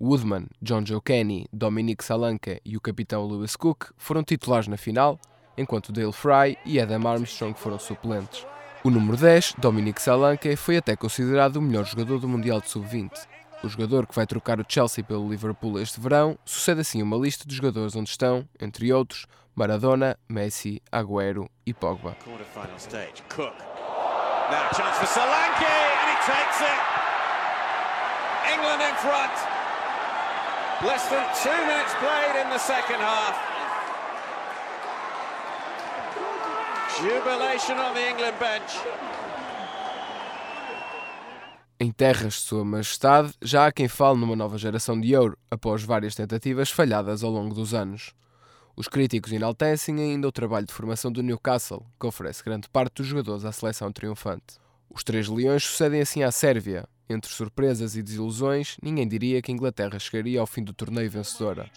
Woodman, 0.00 0.46
John 0.62 0.84
Joe 0.86 1.00
Kenny, 1.00 1.46
Dominic 1.52 2.02
Salanka 2.02 2.58
e 2.64 2.74
o 2.74 2.80
capitão 2.80 3.26
Lewis 3.26 3.54
Cook 3.54 3.90
foram 3.98 4.24
titulares 4.24 4.66
na 4.66 4.78
final, 4.78 5.20
enquanto 5.58 5.92
Dale 5.92 6.12
Fry 6.12 6.56
e 6.64 6.80
Adam 6.80 7.06
Armstrong 7.06 7.52
foram 7.58 7.78
suplentes. 7.78 8.46
O 8.82 8.88
número 8.88 9.18
10, 9.18 9.56
Dominic 9.58 10.00
Salanka, 10.00 10.56
foi 10.56 10.78
até 10.78 10.96
considerado 10.96 11.56
o 11.56 11.62
melhor 11.62 11.84
jogador 11.84 12.18
do 12.18 12.26
Mundial 12.26 12.62
de 12.62 12.70
Sub-20. 12.70 13.10
O 13.62 13.68
jogador 13.68 14.06
que 14.06 14.14
vai 14.14 14.26
trocar 14.26 14.58
o 14.58 14.64
Chelsea 14.66 15.04
pelo 15.04 15.28
Liverpool 15.28 15.78
este 15.78 16.00
verão 16.00 16.38
sucede 16.46 16.80
assim 16.80 17.02
uma 17.02 17.18
lista 17.18 17.46
de 17.46 17.54
jogadores 17.54 17.94
onde 17.94 18.08
estão, 18.08 18.48
entre 18.58 18.90
outros, 18.90 19.26
Maradona, 19.54 20.16
Messi, 20.26 20.80
Agüero 20.90 21.46
e 21.66 21.74
Pogba. 21.74 22.16
England 28.50 28.80
in 28.80 28.94
front. 28.96 29.59
Less 30.82 31.10
than 31.10 31.22
two 31.42 31.66
minutes 31.66 31.94
played 32.00 32.42
in 32.42 32.48
the 32.48 32.58
second 32.58 33.00
half. 33.00 33.36
Jubilation 36.98 37.78
on 37.78 37.92
the 37.92 38.10
England 38.10 38.38
bench. 38.38 38.78
Em 41.78 41.92
terras 41.92 42.32
de 42.34 42.40
Sua 42.40 42.64
Majestade, 42.64 43.34
já 43.42 43.66
há 43.66 43.72
quem 43.72 43.88
fale 43.88 44.18
numa 44.18 44.34
nova 44.34 44.56
geração 44.56 44.98
de 44.98 45.14
ouro, 45.14 45.36
após 45.50 45.82
várias 45.82 46.14
tentativas 46.14 46.70
falhadas 46.70 47.22
ao 47.22 47.30
longo 47.30 47.54
dos 47.54 47.74
anos. 47.74 48.14
Os 48.74 48.88
críticos 48.88 49.32
enaltecem 49.32 50.00
ainda 50.00 50.28
o 50.28 50.32
trabalho 50.32 50.66
de 50.66 50.72
formação 50.72 51.12
do 51.12 51.22
Newcastle, 51.22 51.84
que 52.00 52.06
oferece 52.06 52.42
grande 52.42 52.70
parte 52.70 52.94
dos 52.94 53.06
jogadores 53.06 53.44
à 53.44 53.52
seleção 53.52 53.92
triunfante. 53.92 54.58
Os 54.88 55.04
Três 55.04 55.28
Leões 55.28 55.62
sucedem 55.62 56.00
assim 56.00 56.22
à 56.22 56.32
Sérvia. 56.32 56.88
Entre 57.10 57.32
surpresas 57.32 57.96
e 57.96 58.02
desilusões, 58.04 58.76
ninguém 58.80 59.08
diria 59.08 59.42
que 59.42 59.50
a 59.50 59.54
Inglaterra 59.54 59.98
chegaria 59.98 60.40
ao 60.40 60.46
fim 60.46 60.62
do 60.62 60.72
torneio 60.72 61.10
vencedora. 61.10 61.68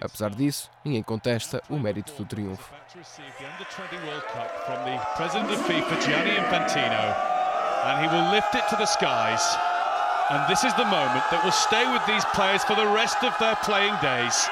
Apesar 0.00 0.30
disso, 0.30 0.70
ninguém 0.84 1.02
contesta 1.02 1.60
o 1.68 1.76
mérito 1.76 2.12
do 2.12 2.24
triunfo. 2.24 2.70
the 2.94 3.44
Under 3.44 3.66
20 3.66 3.96
World 4.06 4.22
Cup 4.28 4.48
from 4.64 4.84
the 4.84 4.96
president 5.16 5.50
of 5.50 5.58
FIFA, 5.66 6.00
Gianni 6.00 6.36
Infantino, 6.38 7.16
and 7.82 7.98
he 8.00 8.06
will 8.14 8.30
lift 8.30 8.54
it 8.54 8.62
to 8.68 8.76
the 8.76 8.86
skies. 8.86 9.42
And 10.30 10.46
this 10.46 10.62
is 10.62 10.72
the 10.74 10.84
moment 10.84 11.24
that 11.32 11.42
will 11.42 11.50
stay 11.50 11.82
with 11.90 12.06
these 12.06 12.24
players 12.26 12.62
for 12.62 12.76
the 12.76 12.86
rest 12.86 13.24
of 13.24 13.34
their 13.40 13.56
playing 13.66 13.94
days. 14.00 14.48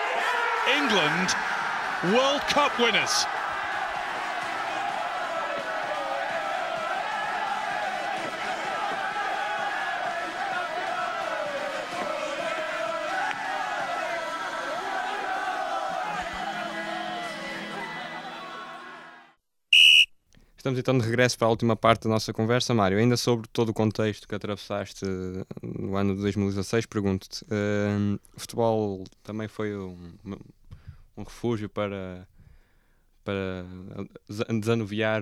England, 0.67 1.31
World 2.11 2.43
Cup 2.51 2.77
winners. 2.81 3.25
Estamos 20.75 20.79
então 20.81 20.99
de 20.99 21.05
regresso 21.05 21.39
para 21.39 21.47
a 21.47 21.51
última 21.51 21.77
parte 21.77 22.05
da 22.05 22.11
nossa 22.11 22.33
conversa, 22.33 22.75
Mário. 22.75 22.99
Ainda 22.99 23.17
sobre 23.17 23.47
todo 23.49 23.69
o 23.69 23.75
contexto 23.75 24.27
que 24.27 24.35
atravessaste 24.35 25.05
eh, 25.05 25.45
no 25.63 25.97
ano 25.97 26.17
de 26.17 26.23
2016, 26.23 26.87
pergunto-te: 26.87 27.45
eh, 27.49 28.19
o 28.37 28.41
futebol 28.41 29.05
também 29.23 29.47
foi 29.47 29.77
um, 29.77 29.97
um 31.17 31.23
refúgio 31.23 31.69
para, 31.69 32.27
para 33.25 33.65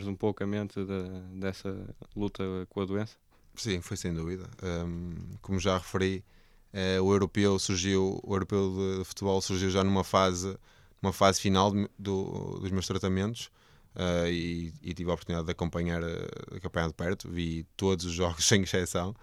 um 0.07 0.15
pouco 0.15 0.43
a 0.43 0.47
mente 0.47 0.83
de, 0.83 1.38
dessa 1.38 1.77
luta 2.17 2.43
com 2.71 2.81
a 2.81 2.85
doença? 2.87 3.17
Sim, 3.55 3.83
foi 3.83 3.99
sem 3.99 4.15
dúvida. 4.15 4.49
Um, 4.62 5.15
como 5.43 5.61
já 5.61 5.77
referi, 5.77 6.25
eh, 6.73 6.99
o 6.99 7.12
europeu 7.12 7.59
surgiu, 7.59 8.19
o 8.23 8.35
europeu 8.35 8.99
de, 8.99 9.05
futebol 9.05 9.41
surgiu 9.43 9.69
já 9.69 9.85
numa 9.85 10.03
fase, 10.03 10.57
numa 11.03 11.12
fase 11.12 11.41
final 11.41 11.71
do, 11.99 12.59
dos 12.59 12.71
meus 12.71 12.87
tratamentos. 12.87 13.51
Uh, 13.94 14.26
e, 14.26 14.72
e, 14.83 14.94
tive 14.94 15.11
a 15.11 15.14
oportunidade 15.14 15.44
de 15.44 15.52
acompanhar, 15.52 16.02
uh, 16.02 16.57
acompanhar 16.57 16.88
de 16.88 16.94
perto, 16.94 17.28
vi 17.28 17.64
todos 17.76 18.07
os 18.07 18.12
jogos 18.14 18.46
sem 18.46 18.62
exceção. 18.62 19.14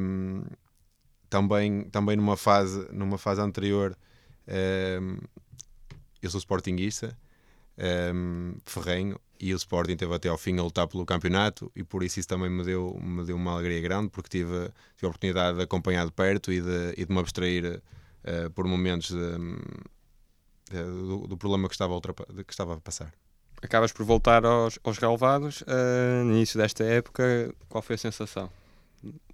Um, 0.00 0.44
também, 1.28 1.84
também 1.90 2.16
numa 2.16 2.36
fase, 2.36 2.88
numa 2.90 3.18
fase 3.18 3.40
anterior, 3.40 3.96
um, 5.02 5.18
eu 6.22 6.30
sou 6.30 6.38
sportinguista, 6.38 7.16
um, 8.14 8.56
ferrenho, 8.64 9.20
e 9.38 9.52
o 9.52 9.56
Sporting 9.56 9.96
teve 9.96 10.14
até 10.14 10.30
ao 10.30 10.38
fim 10.38 10.58
a 10.58 10.62
lutar 10.62 10.88
pelo 10.88 11.04
campeonato, 11.04 11.70
e 11.76 11.84
por 11.84 12.02
isso 12.02 12.18
isso 12.18 12.28
também 12.28 12.48
me 12.48 12.64
deu, 12.64 12.98
me 13.02 13.22
deu 13.24 13.36
uma 13.36 13.52
alegria 13.52 13.82
grande, 13.82 14.08
porque 14.08 14.30
tive, 14.30 14.70
tive 14.94 15.06
a 15.06 15.08
oportunidade 15.08 15.58
de 15.58 15.64
acompanhar 15.64 16.06
de 16.06 16.12
perto 16.12 16.50
e 16.50 16.62
de, 16.62 16.94
e 16.96 17.04
de 17.04 17.12
me 17.12 17.20
abstrair 17.20 17.82
uh, 18.24 18.50
por 18.52 18.66
momentos 18.66 19.10
de, 19.10 19.36
do, 20.72 21.26
do, 21.26 21.36
problema 21.36 21.68
que 21.68 21.74
estava, 21.74 22.00
que 22.00 22.52
estava 22.52 22.74
a 22.74 22.80
passar 22.80 23.12
acabas 23.62 23.92
por 23.92 24.04
voltar 24.04 24.44
aos, 24.44 24.78
aos 24.84 24.98
relevados 24.98 25.62
uh, 25.62 26.24
no 26.24 26.32
início 26.32 26.58
desta 26.58 26.84
época. 26.84 27.54
Qual 27.68 27.82
foi 27.82 27.94
a 27.94 27.98
sensação? 27.98 28.50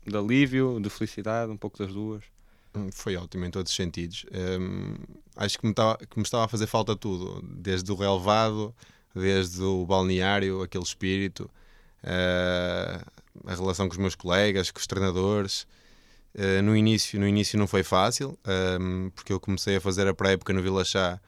De 0.07 0.17
alívio, 0.17 0.81
de 0.81 0.91
felicidade, 0.91 1.51
um 1.51 1.57
pouco 1.57 1.79
das 1.79 1.93
duas? 1.93 2.25
Hum, 2.75 2.91
foi 2.91 3.17
ótimo 3.17 3.45
em 3.45 3.51
todos 3.51 3.71
os 3.71 3.77
sentidos. 3.77 4.25
Um, 4.33 4.95
acho 5.37 5.59
que 5.59 5.67
me, 5.67 5.73
estava, 5.73 5.99
que 5.99 6.17
me 6.17 6.23
estava 6.23 6.45
a 6.45 6.49
fazer 6.49 6.67
falta 6.67 6.97
tudo, 6.97 7.43
desde 7.43 7.91
o 7.93 7.95
relevado, 7.95 8.75
desde 9.15 9.63
o 9.63 9.85
balneário, 9.85 10.63
aquele 10.63 10.85
espírito, 10.85 11.51
uh, 12.03 13.05
a 13.47 13.55
relação 13.55 13.87
com 13.89 13.93
os 13.93 13.99
meus 13.99 14.15
colegas, 14.15 14.71
com 14.71 14.79
os 14.79 14.87
treinadores. 14.87 15.67
Uh, 16.35 16.63
no, 16.63 16.75
início, 16.75 17.21
no 17.21 17.29
início 17.29 17.59
não 17.59 17.67
foi 17.67 17.83
fácil, 17.83 18.39
um, 18.81 19.11
porque 19.11 19.33
eu 19.33 19.39
comecei 19.39 19.77
a 19.77 19.81
fazer 19.81 20.09
a 20.09 20.15
pré-época 20.15 20.53
no 20.55 20.63
Vila 20.63 20.83
Chá 20.83 21.21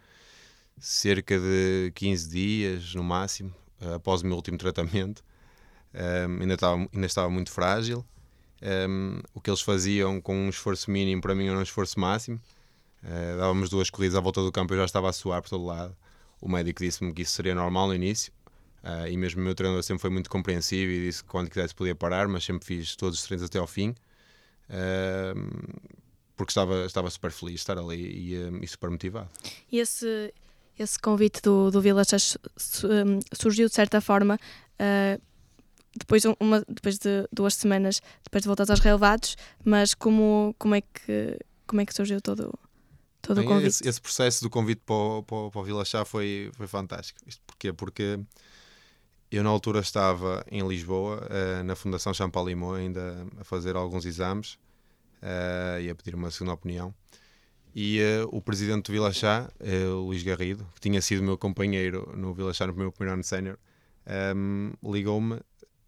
cerca 0.79 1.39
de 1.39 1.93
15 1.95 2.29
dias 2.29 2.95
no 2.95 3.03
máximo, 3.03 3.55
uh, 3.81 3.95
após 3.95 4.23
o 4.23 4.27
meu 4.27 4.37
último 4.37 4.59
tratamento. 4.59 5.23
Um, 5.95 6.41
ainda, 6.41 6.55
estava, 6.55 6.77
ainda 6.93 7.07
estava 7.07 7.31
muito 7.31 7.51
frágil. 7.51 8.05
Um, 8.89 9.21
o 9.33 9.41
que 9.41 9.51
eles 9.51 9.61
faziam 9.61 10.21
com 10.21 10.35
um 10.35 10.49
esforço 10.49 10.91
mínimo 10.91 11.21
para 11.23 11.35
mim 11.35 11.47
era 11.47 11.59
um 11.59 11.63
esforço 11.63 11.99
máximo. 12.01 12.41
Uh, 13.03 13.39
dávamos 13.39 13.69
duas 13.69 13.91
corridas 13.91 14.17
à 14.17 14.21
volta 14.21 14.43
do 14.43 14.51
campo 14.51 14.73
eu 14.73 14.79
já 14.79 14.85
estava 14.85 15.09
a 15.09 15.13
suar 15.13 15.43
por 15.43 15.51
todo 15.51 15.65
lado. 15.65 15.97
O 16.41 16.49
médico 16.49 16.83
disse-me 16.83 17.13
que 17.13 17.23
isso 17.23 17.33
seria 17.33 17.55
normal 17.55 17.89
no 17.89 17.95
início. 17.95 18.33
Uh, 18.83 19.07
e 19.09 19.17
mesmo 19.17 19.41
o 19.41 19.45
meu 19.45 19.55
treinador 19.55 19.83
sempre 19.83 20.03
foi 20.03 20.11
muito 20.11 20.29
compreensivo 20.29 20.91
e 20.91 21.07
disse 21.07 21.23
que 21.23 21.29
quando 21.29 21.49
quisesse 21.49 21.75
podia 21.75 21.95
parar, 21.95 22.29
mas 22.29 22.45
sempre 22.45 22.67
fiz 22.67 22.97
todos 22.97 23.19
os 23.19 23.25
treinos 23.25 23.45
até 23.47 23.59
ao 23.59 23.67
fim. 23.67 23.95
Uh, 24.69 25.95
porque 26.37 26.51
estava, 26.51 26.85
estava 26.85 27.09
super 27.11 27.31
feliz 27.31 27.55
de 27.55 27.61
estar 27.61 27.79
ali 27.79 28.35
e, 28.35 28.35
e 28.63 28.67
super 28.67 28.91
motivado. 28.91 29.31
E 29.71 29.79
esse, 29.79 30.35
esse 30.79 30.99
convite 30.99 31.41
do, 31.43 31.71
do 31.71 31.81
Village 31.81 32.17
hum, 32.85 33.21
surgiu 33.33 33.69
de 33.69 33.75
certa 33.75 34.01
forma 34.01 34.39
uh, 34.81 35.23
depois, 35.97 36.25
uma, 36.41 36.65
depois 36.69 36.99
de 36.99 37.29
duas 37.33 37.55
semanas 37.55 38.01
depois 38.25 38.43
de 38.43 38.49
voltar 38.49 38.69
aos 38.69 38.81
relevados, 38.81 39.37
mas 39.65 39.95
como, 39.95 40.55
como, 40.59 40.75
é, 40.75 40.81
que, 40.81 41.39
como 41.67 41.81
é 41.81 41.87
que 41.87 41.95
surgiu 41.95 42.21
todo, 42.21 42.53
todo 43.23 43.37
Bem, 43.37 43.47
o 43.47 43.49
convite? 43.49 43.69
Esse, 43.69 43.89
esse, 43.89 44.01
processo 44.01 44.43
do 44.43 44.51
convite 44.51 44.83
para 44.85 44.95
o, 44.95 45.23
para, 45.23 45.51
para 45.51 45.61
o 45.61 45.65
Vila 45.65 45.85
Chá 45.85 46.05
foi, 46.05 46.51
foi 46.55 46.67
fantástico. 46.67 47.21
Isto 47.27 47.43
porquê? 47.47 47.73
Porque 47.73 48.19
eu 49.31 49.43
na 49.45 49.51
altura 49.51 49.81
estava 49.81 50.45
em 50.51 50.67
Lisboa, 50.67 51.27
uh, 51.27 51.65
na 51.65 51.77
Fundação 51.77 52.13
Champalimau, 52.13 52.75
ainda 52.75 53.27
a 53.39 53.45
fazer 53.45 53.77
alguns 53.77 54.05
exames 54.05 54.55
uh, 55.23 55.81
e 55.81 55.89
a 55.89 55.95
pedir 55.95 56.15
uma 56.15 56.31
segunda 56.31 56.55
opinião 56.55 56.95
e 57.75 58.01
uh, 58.01 58.29
o 58.31 58.41
presidente 58.41 58.87
do 58.87 58.93
Vila 58.93 59.13
Chá, 59.13 59.51
uh, 59.61 60.07
Luís 60.07 60.23
Garrido, 60.23 60.65
que 60.75 60.81
tinha 60.81 61.03
sido 61.03 61.23
meu 61.23 61.37
companheiro 61.37 62.13
no 62.17 62.33
Vila 62.33 62.55
Chá 62.55 62.67
no 62.67 62.75
meu 62.75 62.93
primeiro 62.93 63.15
ano 63.15 63.25
sénior, 63.25 63.59
um, 64.07 64.73
ehm, 64.83 64.93
ligou-me 64.93 65.35
um, 65.35 65.39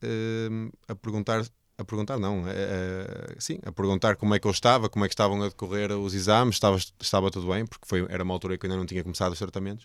ehm, 0.02 0.70
a 0.88 0.94
perguntar 0.94 1.44
a 1.78 1.84
perguntar 1.84 2.18
não, 2.18 2.40
uh, 2.40 2.44
sim, 3.38 3.58
a 3.62 3.70
perguntar 3.70 4.16
como 4.16 4.34
é 4.34 4.38
que 4.38 4.46
eu 4.46 4.50
estava, 4.50 4.88
como 4.88 5.04
é 5.04 5.08
que 5.08 5.12
estavam 5.12 5.42
a 5.42 5.48
decorrer 5.48 5.92
os 5.92 6.14
exames, 6.14 6.56
estava, 6.56 6.78
estava 6.98 7.30
tudo 7.30 7.48
bem, 7.48 7.66
porque 7.66 7.86
foi, 7.86 8.06
era 8.08 8.24
uma 8.24 8.32
altura 8.32 8.56
que 8.56 8.64
eu 8.64 8.70
ainda 8.70 8.78
não 8.78 8.86
tinha 8.86 9.02
começado 9.02 9.32
os 9.32 9.38
tratamentos, 9.38 9.84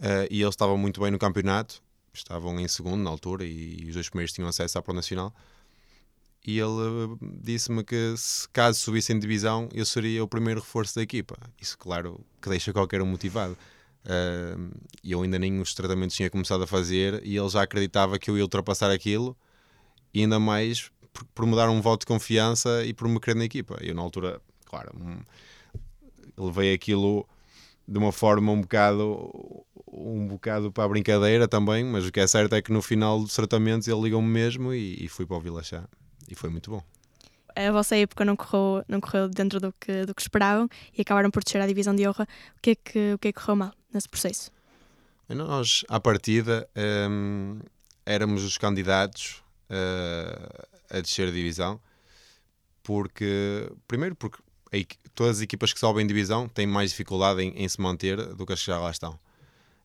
uh, 0.00 0.26
e 0.30 0.40
eles 0.40 0.54
estavam 0.54 0.78
muito 0.78 1.00
bem 1.00 1.10
no 1.10 1.18
campeonato, 1.18 1.82
estavam 2.14 2.58
em 2.58 2.66
segundo 2.66 3.02
na 3.02 3.10
altura, 3.10 3.44
e, 3.44 3.82
e 3.82 3.88
os 3.88 3.94
dois 3.94 4.08
primeiros 4.08 4.32
tinham 4.32 4.48
acesso 4.48 4.78
à 4.78 4.82
Pro 4.82 4.94
Nacional, 4.94 5.34
e 6.46 6.60
ele 6.60 6.70
eh, 6.70 7.26
disse-me 7.42 7.82
que 7.82 8.14
se 8.16 8.48
caso 8.50 8.78
subisse 8.78 9.12
em 9.12 9.18
divisão 9.18 9.68
eu 9.74 9.84
seria 9.84 10.22
o 10.22 10.28
primeiro 10.28 10.60
reforço 10.60 10.94
da 10.94 11.02
equipa. 11.02 11.36
Isso, 11.60 11.76
claro, 11.76 12.24
que 12.40 12.48
deixa 12.48 12.72
qualquer 12.72 13.02
um 13.02 13.06
motivado. 13.06 13.56
Uh, 14.04 14.70
eu 15.02 15.22
ainda 15.22 15.36
nem 15.36 15.60
os 15.60 15.74
tratamentos 15.74 16.14
tinha 16.14 16.30
começado 16.30 16.62
a 16.62 16.66
fazer 16.66 17.20
e 17.24 17.36
ele 17.36 17.48
já 17.48 17.62
acreditava 17.62 18.20
que 18.20 18.30
eu 18.30 18.36
ia 18.36 18.44
ultrapassar 18.44 18.88
aquilo 18.88 19.36
e 20.14 20.20
ainda 20.20 20.38
mais 20.38 20.92
por, 21.12 21.24
por 21.34 21.46
me 21.46 21.56
dar 21.56 21.68
um 21.68 21.80
voto 21.80 22.02
de 22.02 22.06
confiança 22.06 22.84
e 22.84 22.94
por 22.94 23.08
me 23.08 23.18
querer 23.18 23.36
na 23.36 23.44
equipa. 23.44 23.76
Eu 23.80 23.96
na 23.96 24.02
altura, 24.02 24.40
claro, 24.64 24.92
um, 24.94 25.18
levei 26.46 26.72
aquilo 26.72 27.28
de 27.88 27.98
uma 27.98 28.12
forma 28.12 28.52
um 28.52 28.60
bocado 28.60 29.64
um 29.88 30.28
bocado 30.28 30.70
para 30.70 30.84
a 30.84 30.88
brincadeira 30.88 31.48
também, 31.48 31.82
mas 31.84 32.06
o 32.06 32.12
que 32.12 32.20
é 32.20 32.26
certo 32.28 32.54
é 32.54 32.62
que 32.62 32.72
no 32.72 32.82
final 32.82 33.18
dos 33.18 33.34
tratamentos 33.34 33.88
ele 33.88 34.02
ligou-me 34.02 34.28
mesmo 34.28 34.72
e, 34.72 35.04
e 35.04 35.08
fui 35.08 35.26
para 35.26 35.36
o 35.36 35.40
Vila 35.40 35.64
Chá 35.64 35.88
e 36.30 36.34
foi 36.34 36.50
muito 36.50 36.70
bom. 36.70 36.82
a 37.54 37.72
vossa 37.72 37.96
época 37.96 38.24
não 38.24 38.36
correu, 38.36 38.84
não 38.88 39.00
correu 39.00 39.28
dentro 39.28 39.58
do 39.60 39.72
que, 39.72 40.04
do 40.04 40.14
que 40.14 40.22
esperavam 40.22 40.68
e 40.96 41.00
acabaram 41.02 41.30
por 41.30 41.42
descer 41.42 41.60
à 41.60 41.66
divisão 41.66 41.94
de 41.94 42.06
honra. 42.06 42.26
O 42.56 42.60
que 42.60 42.70
é 42.70 42.74
que, 42.74 43.12
o 43.14 43.18
que, 43.18 43.28
é 43.28 43.32
que 43.32 43.40
correu 43.40 43.56
mal 43.56 43.72
nesse 43.92 44.08
processo? 44.08 44.50
Nós, 45.28 45.84
à 45.88 45.98
partida, 45.98 46.68
hum, 47.10 47.58
éramos 48.04 48.44
os 48.44 48.56
candidatos 48.58 49.42
uh, 49.70 50.66
a 50.90 51.00
descer 51.00 51.28
a 51.28 51.32
divisão, 51.32 51.80
porque, 52.82 53.70
primeiro, 53.88 54.14
porque 54.14 54.38
todas 55.14 55.38
as 55.38 55.42
equipas 55.42 55.72
que 55.72 55.80
sobem 55.80 56.06
divisão 56.06 56.48
têm 56.48 56.66
mais 56.66 56.90
dificuldade 56.90 57.42
em, 57.42 57.48
em 57.56 57.68
se 57.68 57.80
manter 57.80 58.34
do 58.34 58.46
que 58.46 58.52
as 58.52 58.60
que 58.60 58.66
já 58.66 58.78
lá 58.78 58.90
estão. 58.90 59.18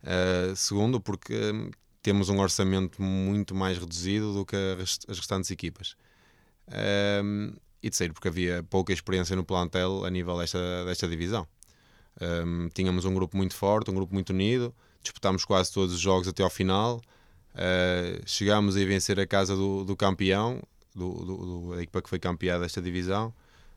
Uh, 0.03 0.55
segundo, 0.55 0.99
porque 0.99 1.33
hum, 1.51 1.71
temos 2.03 2.29
um 2.29 2.39
orçamento 2.39 3.01
muito 3.01 3.55
mais 3.55 3.77
reduzido 3.77 4.33
do 4.33 4.45
que 4.45 4.55
rest- 4.77 5.05
as 5.09 5.17
restantes 5.17 5.49
equipas. 5.51 5.95
Um, 6.67 7.53
e 7.83 7.89
terceiro, 7.89 8.13
porque 8.13 8.27
havia 8.27 8.63
pouca 8.69 8.93
experiência 8.93 9.35
no 9.35 9.43
plantel 9.43 10.05
a 10.05 10.09
nível 10.09 10.37
desta, 10.37 10.85
desta 10.85 11.07
divisão. 11.07 11.47
Um, 12.21 12.69
tínhamos 12.69 13.05
um 13.05 13.13
grupo 13.13 13.35
muito 13.35 13.55
forte, 13.55 13.89
um 13.89 13.95
grupo 13.95 14.13
muito 14.13 14.29
unido, 14.31 14.73
disputámos 15.01 15.43
quase 15.45 15.71
todos 15.73 15.93
os 15.95 15.99
jogos 15.99 16.27
até 16.27 16.43
ao 16.43 16.49
final, 16.49 17.01
uh, 17.55 18.21
chegámos 18.25 18.75
a 18.77 18.79
vencer 18.85 19.19
a 19.19 19.25
casa 19.25 19.55
do, 19.55 19.83
do 19.83 19.95
campeão, 19.95 20.61
do, 20.93 21.13
do, 21.13 21.37
do- 21.37 21.75
da 21.75 21.81
equipa 21.81 22.01
que 22.01 22.09
foi 22.09 22.19
campeã 22.19 22.59
desta 22.59 22.81
divisão, 22.81 23.33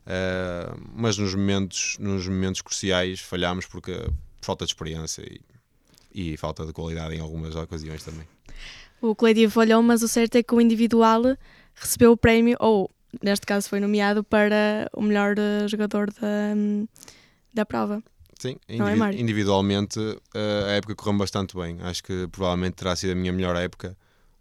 uh, 0.07 0.79
mas 0.95 1.17
nos 1.17 1.35
momentos, 1.35 1.97
nos 1.99 2.27
momentos 2.29 2.61
cruciais 2.61 3.21
falhámos 3.21 3.67
porque 3.67 3.93
por 3.93 4.47
falta 4.47 4.67
de 4.67 4.73
experiência 4.73 5.23
e, 5.23 6.33
e 6.33 6.37
falta 6.37 6.67
de 6.67 6.73
qualidade 6.75 7.15
em 7.15 7.21
algumas 7.21 7.57
ocasiões 7.57 8.05
também. 8.05 8.27
O 9.01 9.15
coletivo 9.15 9.51
falhou, 9.53 9.83
mas 9.83 10.03
o 10.03 10.09
certo 10.09 10.37
é 10.37 10.43
que 10.43 10.55
o 10.55 10.61
individual 10.61 11.23
recebeu 11.75 12.13
o 12.13 12.17
prémio, 12.17 12.57
ou 12.61 12.91
neste 13.23 13.47
caso 13.47 13.69
foi 13.69 13.81
nomeado 13.81 14.25
para 14.25 14.89
o 14.93 15.03
melhor 15.03 15.37
eh, 15.39 15.69
jogador 15.69 16.11
da, 16.13 16.55
hum, 16.57 16.87
da 17.53 17.65
prova. 17.65 18.03
Sim, 18.39 18.57
é, 18.69 18.77
individualmente 19.15 19.99
eh, 20.35 20.65
a 20.67 20.71
época 20.73 20.95
correu 20.95 21.17
bastante 21.19 21.57
bem. 21.57 21.79
Acho 21.83 22.03
que 22.03 22.27
provavelmente 22.29 22.75
terá 22.75 22.95
sido 22.97 23.13
a 23.13 23.15
minha 23.15 23.33
melhor 23.33 23.57
época 23.57 23.97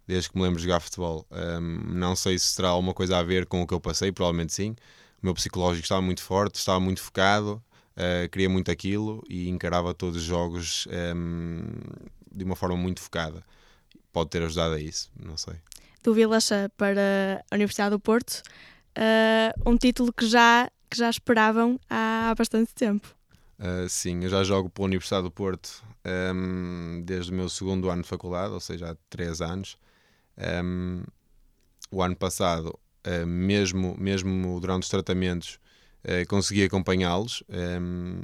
desde 0.06 0.30
que 0.30 0.36
me 0.36 0.42
lembro 0.42 0.58
de 0.58 0.64
jogar 0.64 0.80
futebol. 0.80 1.26
Ahm, 1.30 1.94
não 1.94 2.14
sei 2.14 2.38
se 2.38 2.54
terá 2.56 2.68
alguma 2.68 2.92
coisa 2.92 3.18
a 3.18 3.22
ver 3.22 3.46
com 3.46 3.62
o 3.62 3.66
que 3.66 3.72
eu 3.74 3.80
passei, 3.80 4.12
provavelmente 4.12 4.52
sim. 4.52 4.76
O 5.22 5.26
meu 5.26 5.34
psicológico 5.34 5.84
estava 5.84 6.02
muito 6.02 6.22
forte, 6.22 6.56
estava 6.56 6.78
muito 6.80 7.00
focado, 7.00 7.62
eh, 7.96 8.28
queria 8.30 8.48
muito 8.48 8.70
aquilo 8.70 9.22
e 9.28 9.48
encarava 9.48 9.94
todos 9.94 10.16
os 10.18 10.22
jogos 10.22 10.86
ahm, 10.90 11.64
de 12.30 12.44
uma 12.44 12.56
forma 12.56 12.76
muito 12.76 13.00
focada. 13.00 13.42
Pode 14.12 14.30
ter 14.30 14.42
ajudado 14.42 14.74
a 14.74 14.80
isso, 14.80 15.10
não 15.18 15.36
sei. 15.36 15.54
Do 16.04 16.14
Vilacha 16.14 16.70
para 16.76 17.42
a 17.50 17.54
Universidade 17.54 17.90
do 17.90 17.98
Porto, 17.98 18.42
eh, 18.94 19.52
um 19.66 19.76
título 19.76 20.12
que 20.12 20.26
já, 20.26 20.70
que 20.88 20.96
já 20.96 21.10
esperavam 21.10 21.80
há, 21.90 22.30
há 22.30 22.34
bastante 22.34 22.72
tempo. 22.74 23.14
Uh, 23.58 23.88
sim, 23.88 24.22
eu 24.22 24.28
já 24.28 24.44
jogo 24.44 24.68
pela 24.68 24.86
Universidade 24.86 25.22
do 25.22 25.30
Porto 25.30 25.82
um, 26.04 27.02
desde 27.04 27.32
o 27.32 27.34
meu 27.34 27.48
segundo 27.48 27.88
ano 27.88 28.02
de 28.02 28.08
faculdade, 28.08 28.52
ou 28.52 28.60
seja, 28.60 28.90
há 28.90 28.96
três 29.08 29.40
anos. 29.40 29.78
Um, 30.62 31.02
o 31.90 32.02
ano 32.02 32.16
passado, 32.16 32.78
uh, 33.06 33.26
mesmo, 33.26 33.96
mesmo 33.98 34.60
durante 34.60 34.82
os 34.82 34.88
tratamentos, 34.88 35.58
uh, 36.04 36.26
consegui 36.28 36.64
acompanhá-los. 36.64 37.42
Um, 37.48 38.20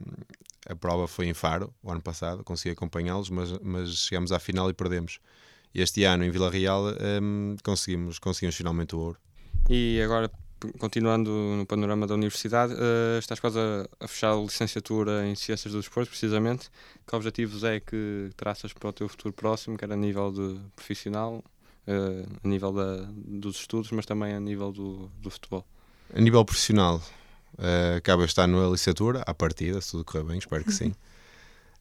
a 0.69 0.77
prova 0.77 1.09
foi 1.09 1.27
em 1.27 1.35
Faro, 1.35 1.73
o 1.83 1.91
ano 1.91 2.03
passado, 2.03 2.45
consegui 2.45 2.73
acompanhá-los, 2.73 3.31
mas, 3.31 3.51
mas 3.63 3.95
chegamos 3.97 4.33
à 4.33 4.39
final 4.39 4.69
e 4.69 4.75
perdemos. 4.75 5.21
Este 5.75 6.05
ano, 6.05 6.25
em 6.25 6.31
Vila 6.31 6.51
Real, 6.51 6.85
um, 7.23 7.57
conseguimos, 7.63 8.19
conseguimos 8.19 8.57
finalmente 8.57 8.97
o 8.97 8.99
ouro. 8.99 9.19
E 9.69 10.01
agora, 10.03 10.31
continuando 10.79 11.31
no 11.31 11.65
panorama 11.65 12.07
da 12.07 12.15
universidade, 12.15 12.75
eh, 12.75 13.19
estás 13.19 13.39
quase 13.39 13.59
a, 13.59 13.87
a 14.01 14.09
fechar 14.09 14.33
a 14.33 14.37
licenciatura 14.37 15.27
em 15.27 15.35
Ciências 15.37 15.73
do 15.73 15.79
Desporto, 15.79 16.11
precisamente. 16.11 16.69
Que 17.07 17.15
objetivos 17.15 17.63
é 17.63 17.79
que 17.79 18.31
traças 18.37 18.73
para 18.73 18.89
o 18.89 18.93
teu 18.93 19.09
futuro 19.09 19.33
próximo, 19.33 19.79
quer 19.79 19.93
a 19.93 19.97
nível 19.97 20.33
de 20.33 20.61
profissional, 20.75 21.45
eh, 21.87 22.27
a 22.43 22.49
nível 22.49 22.73
da, 22.73 23.09
dos 23.15 23.61
estudos, 23.61 23.93
mas 23.93 24.05
também 24.05 24.35
a 24.35 24.41
nível 24.41 24.73
do, 24.73 25.09
do 25.21 25.31
futebol? 25.31 25.65
A 26.13 26.21
nível 26.21 26.45
profissional, 26.45 27.01
eh, 27.59 27.95
acaba 27.99 28.25
de 28.25 28.31
estar 28.31 28.47
na 28.47 28.59
licenciatura, 28.65 29.23
à 29.27 29.33
partida, 29.33 29.81
se 29.81 29.93
tudo 29.93 30.05
correr 30.05 30.25
bem, 30.25 30.39
espero 30.39 30.65
que 30.65 30.73
sim. 30.73 30.93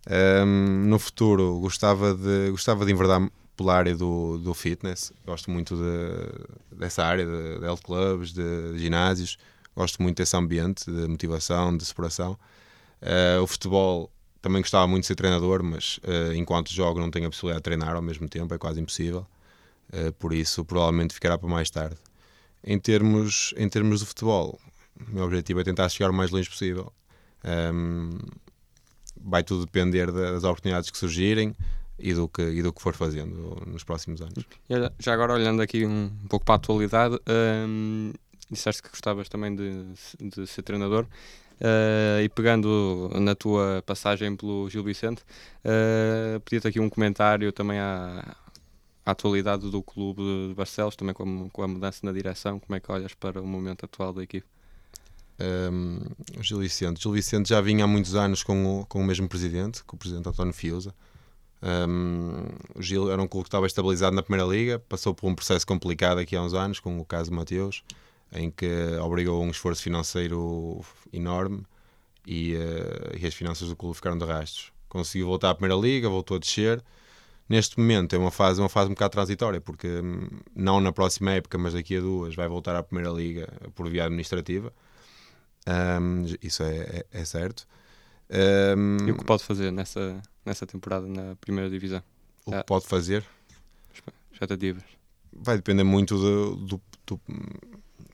Ehm, 0.08 0.86
no 0.88 1.00
futuro, 1.00 1.60
gostava 1.60 2.14
de, 2.14 2.52
gostava 2.52 2.86
de 2.86 2.92
enverdar 2.92 3.30
pela 3.60 3.76
área 3.76 3.94
do, 3.94 4.38
do 4.38 4.54
fitness. 4.54 5.12
Gosto 5.26 5.52
muito 5.52 5.76
de- 5.76 6.78
dessa 6.78 7.04
área, 7.04 7.26
de, 7.26 7.60
de 7.60 7.66
health 7.66 7.82
clubs, 7.84 8.32
de, 8.32 8.78
ginásios. 8.78 9.38
Gosto 9.76 10.02
muito 10.02 10.16
desse 10.18 10.36
ambiente 10.38 10.90
de 10.90 11.08
motivação, 11.08 11.76
de 11.76 11.84
superação. 11.84 12.40
Eh, 13.02 13.38
o 13.38 13.46
futebol, 13.46 14.10
também 14.42 14.62
gostava 14.62 14.88
muito 14.88 15.02
de 15.02 15.08
ser 15.08 15.16
treinador, 15.16 15.62
mas 15.62 16.00
eh, 16.04 16.36
enquanto 16.36 16.74
jogo 16.74 17.02
não 17.02 17.12
tenho 17.12 17.28
a 17.28 17.30
possibilidade 17.30 17.60
de 17.60 17.64
treinar 17.64 17.96
ao 17.96 18.02
mesmo 18.02 18.30
tempo, 18.30 18.54
é 18.54 18.58
quase 18.58 18.80
impossível. 18.80 19.28
Eh, 19.92 20.12
por 20.12 20.34
isso, 20.34 20.64
provavelmente 20.64 21.14
ficará 21.14 21.38
para 21.38 21.50
mais 21.50 21.70
tarde. 21.70 21.98
Em 22.64 22.80
termos, 22.80 23.54
em 23.58 23.68
termos 23.68 24.00
de 24.00 24.06
futebol, 24.06 24.58
o 25.06 25.14
meu 25.14 25.26
objetivo 25.26 25.60
é 25.60 25.64
tentar 25.66 25.90
chegar 25.90 26.10
o 26.12 26.14
mais 26.14 26.32
longe 26.32 26.50
possível. 26.50 26.94
Ahm, 27.44 28.20
vai 29.22 29.44
tudo 29.44 29.66
depender 29.66 30.12
das 30.12 30.46
oportunidades 30.46 30.90
que 30.90 30.98
surgirem 30.98 31.54
e 32.00 32.14
do 32.14 32.28
que, 32.28 32.42
e 32.42 32.62
do 32.62 32.72
que 32.74 32.82
for 32.82 32.94
fazendo 32.94 33.62
nos 33.68 33.84
próximos 33.84 34.22
anos. 34.22 34.46
Já 35.00 35.14
agora 35.14 35.34
olhando 35.34 35.62
aqui 35.62 35.86
um, 35.86 36.10
pouco 36.30 36.46
para 36.46 36.56
a 36.56 36.58
atualidade, 36.58 37.20
hum, 37.68 38.12
disseste 38.50 38.82
que 38.82 38.90
gostavas 38.90 39.30
também 39.30 39.56
de, 39.56 39.86
de 40.20 40.48
ser 40.48 40.64
treinador 40.64 41.06
eh, 41.62 42.22
e 42.24 42.30
pegando 42.30 43.10
na 43.20 43.36
tua 43.36 43.84
passagem 43.86 44.36
pelo 44.36 44.70
Gil 44.70 44.84
Vicente, 44.84 45.22
uh, 45.66 46.40
pedia-te 46.42 46.68
aqui 46.70 46.80
um 46.80 46.90
comentário 46.90 47.52
também 47.52 47.78
à, 47.80 48.36
à 49.06 49.12
atualidade 49.12 49.70
do 49.70 49.84
clube 49.84 50.22
de 50.50 50.54
Barcelos, 50.56 50.96
também 50.96 51.14
com, 51.14 51.50
com 51.50 51.64
a 51.64 51.68
mudança 51.68 52.00
na 52.04 52.14
direção, 52.14 52.60
como 52.60 52.76
é 52.76 52.80
que 52.80 52.90
olhas 52.90 53.14
para 53.14 53.42
o 53.42 53.46
momento 53.46 53.86
atual 53.86 54.14
da 54.14 54.24
equipe? 54.24 54.48
Um, 55.42 56.00
Gil 56.42 56.60
Vicente. 56.60 57.02
Gil 57.02 57.12
Vicente 57.12 57.50
já 57.50 57.60
vinha 57.60 57.84
há 57.84 57.88
muitos 57.88 58.16
anos 58.16 58.42
com 58.42 58.82
o, 58.82 58.86
com 58.86 59.02
o 59.02 59.04
mesmo 59.04 59.28
presidente, 59.28 59.84
com 59.84 59.98
o 59.98 60.00
presidente 60.00 60.30
António 60.30 60.54
Fiusa. 60.54 60.94
Um, 61.62 62.46
o 62.76 62.82
Gil 62.82 63.12
era 63.12 63.22
um 63.22 63.28
clube 63.28 63.44
que 63.44 63.50
estava 63.50 63.68
estabilizado 63.68 64.16
na 64.16 64.24
Primeira 64.24 64.50
Liga, 64.50 64.80
passou 64.80 65.14
por 65.14 65.28
um 65.28 65.36
processo 65.36 65.68
complicado 65.68 66.20
aqui 66.20 66.36
há 66.36 66.42
uns 66.42 66.54
anos, 66.54 66.80
com 66.80 66.98
o 67.00 67.06
caso 67.06 67.34
Mateus, 67.34 67.84
em 68.32 68.50
que 68.50 68.68
obrigou 69.02 69.42
a 69.42 69.46
um 69.46 69.50
esforço 69.50 69.82
financeiro 69.82 70.82
enorme 71.12 71.64
e, 72.26 72.56
uh, 72.56 73.18
e 73.20 73.26
as 73.26 73.34
finanças 73.34 73.68
do 73.68 73.76
clube 73.76 73.96
ficaram 73.96 74.18
de 74.18 74.26
rastros. 74.26 74.72
Conseguiu 74.88 75.28
voltar 75.28 75.50
à 75.52 75.56
Primeira 75.56 75.80
Liga, 75.80 76.10
voltou 76.10 76.38
a 76.38 76.40
descer. 76.40 76.84
Neste 77.48 77.80
momento 77.80 78.16
é 78.16 78.20
uma 78.20 78.32
fase, 78.32 78.62
uma 78.62 78.70
fase 78.70 78.88
um 78.90 78.94
bocado 78.94 79.12
transitória, 79.12 79.60
porque 79.60 79.88
hum, 79.88 80.28
não 80.56 80.80
na 80.80 80.92
próxima 80.92 81.32
época, 81.32 81.58
mas 81.58 81.74
daqui 81.74 81.98
a 81.98 82.00
duas, 82.00 82.36
vai 82.36 82.48
voltar 82.48 82.76
à 82.76 82.84
Primeira 82.84 83.12
Liga 83.12 83.52
por 83.76 83.90
via 83.90 84.06
administrativa. 84.06 84.72
Um, 85.68 86.26
isso 86.42 86.64
é, 86.64 86.78
é, 86.78 87.06
é 87.12 87.26
certo. 87.26 87.68
Um, 88.30 89.08
E 89.08 89.12
o 89.12 89.18
que 89.18 89.26
pode 89.26 89.44
fazer 89.44 89.72
nessa, 89.72 90.22
nessa 90.50 90.66
temporada 90.66 91.08
na 91.08 91.36
primeira 91.38 91.70
divisão? 91.70 92.02
o 92.46 92.52
Já- 92.52 92.60
que 92.62 92.66
pode 92.68 92.86
fazer 92.88 93.24
Expectativas. 94.34 94.84
vai 95.34 95.56
depender 95.58 95.84
muito 95.84 96.18
do, 96.18 96.56
do, 96.56 96.82
do, 97.06 97.22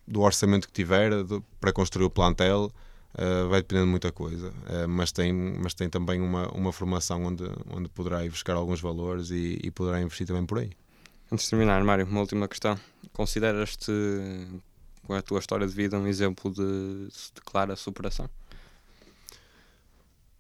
do 0.08 0.22
orçamento 0.22 0.68
que 0.68 0.74
tiver 0.74 1.24
do- 1.24 1.42
para 1.60 1.72
construir 1.72 2.06
o 2.06 2.10
plantel. 2.10 2.72
uh, 3.18 3.48
vai 3.50 3.62
depender 3.62 3.84
de 3.86 3.90
muita 3.90 4.12
coisa, 4.12 4.50
Uh, 4.50 4.88
mas, 4.90 5.12
tem, 5.14 5.32
mas 5.34 5.74
tem 5.74 5.90
também 5.90 6.20
uma, 6.22 6.50
uma 6.52 6.74
formação 6.74 7.24
onde, 7.24 7.44
onde 7.70 7.88
poderá 7.90 8.26
ir 8.26 8.30
buscar 8.30 8.56
alguns 8.56 8.82
valores 8.82 9.30
e, 9.30 9.58
e 9.64 9.72
poderá 9.72 10.02
investir 10.02 10.28
também 10.28 10.46
por 10.46 10.60
aí. 10.60 10.72
Antes 11.32 11.46
de 11.46 11.52
terminar, 11.52 11.82
Mário, 11.84 12.06
uma 12.06 12.20
última 12.20 12.48
questão. 12.48 12.78
Consideras-te, 13.14 13.92
com 15.08 15.14
a 15.14 15.22
tua 15.22 15.40
história 15.40 15.66
de 15.66 15.74
vida, 15.74 15.98
um 15.98 16.06
exemplo 16.08 16.52
de, 16.52 17.08
de 17.08 17.42
clara 17.46 17.76
superação? 17.78 18.30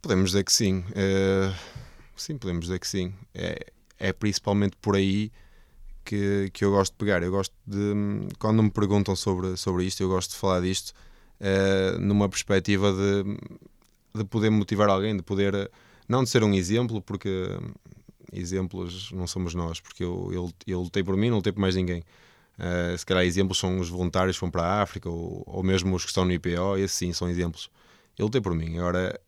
Podemos 0.01 0.31
dizer 0.31 0.43
que 0.43 0.51
sim. 0.53 0.84
Eh, 0.93 1.53
sim, 2.21 2.38
podemos 2.38 2.65
dizer 2.65 2.80
que 2.80 2.88
sim. 2.88 3.13
É, 3.34 3.65
é 3.99 4.13
principalmente 4.13 4.75
por 4.82 4.95
aí 4.95 5.32
que, 6.06 6.49
que 6.54 6.65
eu 6.65 6.71
gosto 6.71 6.93
de 6.93 6.97
pegar. 6.99 7.23
Eu 7.23 7.32
gosto 7.32 7.54
de. 7.67 7.93
Quando 8.39 8.63
me 8.63 8.71
perguntam 8.71 9.15
sobre, 9.15 9.58
sobre 9.58 9.86
isto, 9.86 10.01
eu 10.04 10.10
gosto 10.10 10.32
de 10.32 10.38
falar 10.38 10.62
disto 10.62 10.93
eh, 11.39 11.97
numa 11.99 12.30
perspectiva 12.30 12.93
de, 12.93 13.38
de 14.15 14.25
poder 14.25 14.49
motivar 14.49 14.89
alguém, 14.89 15.15
de 15.17 15.23
poder. 15.23 15.54
eh, 15.56 15.69
Não 16.08 16.23
de 16.23 16.30
ser 16.30 16.43
um 16.43 16.54
exemplo, 16.54 17.01
porque 17.01 17.30
exemplos 18.32 19.12
não 19.12 19.28
somos 19.28 19.54
nós, 19.54 19.80
porque 19.80 20.04
eu, 20.04 20.30
eu, 20.34 20.51
eu 20.67 20.82
lutei 20.82 21.04
por 21.04 21.15
mim, 21.17 21.30
não 21.30 21.38
lutei 21.38 21.54
por 21.54 21.62
mais 21.62 21.75
ninguém. 21.75 22.04
Eh, 22.60 22.95
se 22.97 23.06
calhar 23.06 23.23
exemplos 23.25 23.60
são 23.60 23.80
os 23.80 23.89
voluntários 23.89 24.38
que 24.38 24.41
vão 24.41 24.51
para 24.51 24.63
a 24.63 24.82
África 24.84 25.10
ou, 25.10 25.43
ou 25.47 25.63
mesmo 25.63 25.95
os 25.95 26.04
que 26.04 26.10
estão 26.12 26.25
no 26.25 26.32
IPO, 26.34 26.78
esses 26.78 26.97
sim 26.97 27.13
são 27.13 27.30
exemplos. 27.30 27.69
Eu 28.17 28.25
lutei 28.28 28.41
por 28.41 28.56
mim. 28.56 28.78
Agora, 28.80 29.19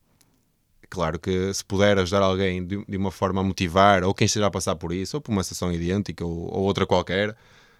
claro 0.89 1.19
que 1.19 1.53
se 1.53 1.63
puder 1.63 1.97
ajudar 1.99 2.21
alguém 2.21 2.65
de, 2.65 2.83
de 2.85 2.97
uma 2.97 3.11
forma 3.11 3.41
a 3.41 3.43
motivar, 3.43 4.03
ou 4.03 4.13
quem 4.13 4.25
esteja 4.25 4.47
a 4.47 4.51
passar 4.51 4.75
por 4.75 4.91
isso, 4.91 5.17
ou 5.17 5.21
por 5.21 5.31
uma 5.31 5.43
situação 5.43 5.71
idêntica, 5.71 6.25
ou, 6.25 6.53
ou 6.53 6.63
outra 6.63 6.85
qualquer, 6.85 7.35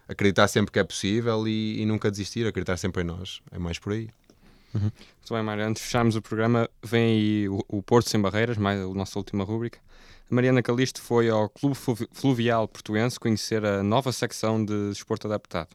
acreditar 0.07 0.47
sempre 0.47 0.71
que 0.71 0.79
é 0.79 0.83
possível 0.83 1.47
e, 1.47 1.81
e 1.81 1.85
nunca 1.85 2.09
desistir, 2.09 2.45
acreditar 2.47 2.77
sempre 2.77 3.03
em 3.03 3.05
nós. 3.05 3.41
É 3.51 3.59
mais 3.59 3.79
por 3.79 3.93
aí. 3.93 4.09
Uhum. 4.73 4.81
Muito 4.81 5.33
bem, 5.33 5.43
Mário. 5.43 5.65
Antes 5.65 5.81
de 5.81 5.87
fecharmos 5.87 6.15
o 6.15 6.21
programa, 6.21 6.69
vem 6.83 7.03
aí 7.03 7.49
o, 7.49 7.63
o 7.67 7.81
Porto 7.81 8.09
Sem 8.09 8.21
Barreiras, 8.21 8.57
mais 8.57 8.79
a 8.79 8.87
nossa 8.87 9.17
última 9.17 9.43
rúbrica. 9.43 9.79
A 10.29 10.35
Mariana 10.35 10.61
Calisto 10.61 11.01
foi 11.01 11.29
ao 11.29 11.49
Clube 11.49 11.75
Fluvial 12.11 12.67
Portuense 12.67 13.19
conhecer 13.19 13.63
a 13.65 13.81
nova 13.81 14.11
secção 14.11 14.63
de 14.63 14.89
desporto 14.89 15.27
adaptado. 15.27 15.69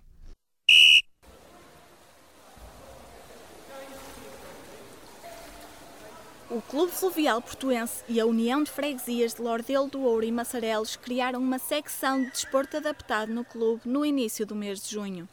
O 6.54 6.60
Clube 6.60 6.92
Fluvial 6.92 7.40
Portuense 7.40 8.04
e 8.06 8.20
a 8.20 8.26
União 8.26 8.62
de 8.62 8.70
Freguesias 8.70 9.32
de 9.32 9.40
Lordelo 9.40 9.88
do 9.88 10.02
Ouro 10.02 10.22
e 10.22 10.30
Massarelos 10.30 10.96
criaram 10.96 11.40
uma 11.40 11.58
secção 11.58 12.22
de 12.22 12.30
desporto 12.30 12.76
adaptado 12.76 13.32
no 13.32 13.42
clube 13.42 13.80
no 13.86 14.04
início 14.04 14.44
do 14.44 14.54
mês 14.54 14.82
de 14.82 14.90
junho. 14.90 15.26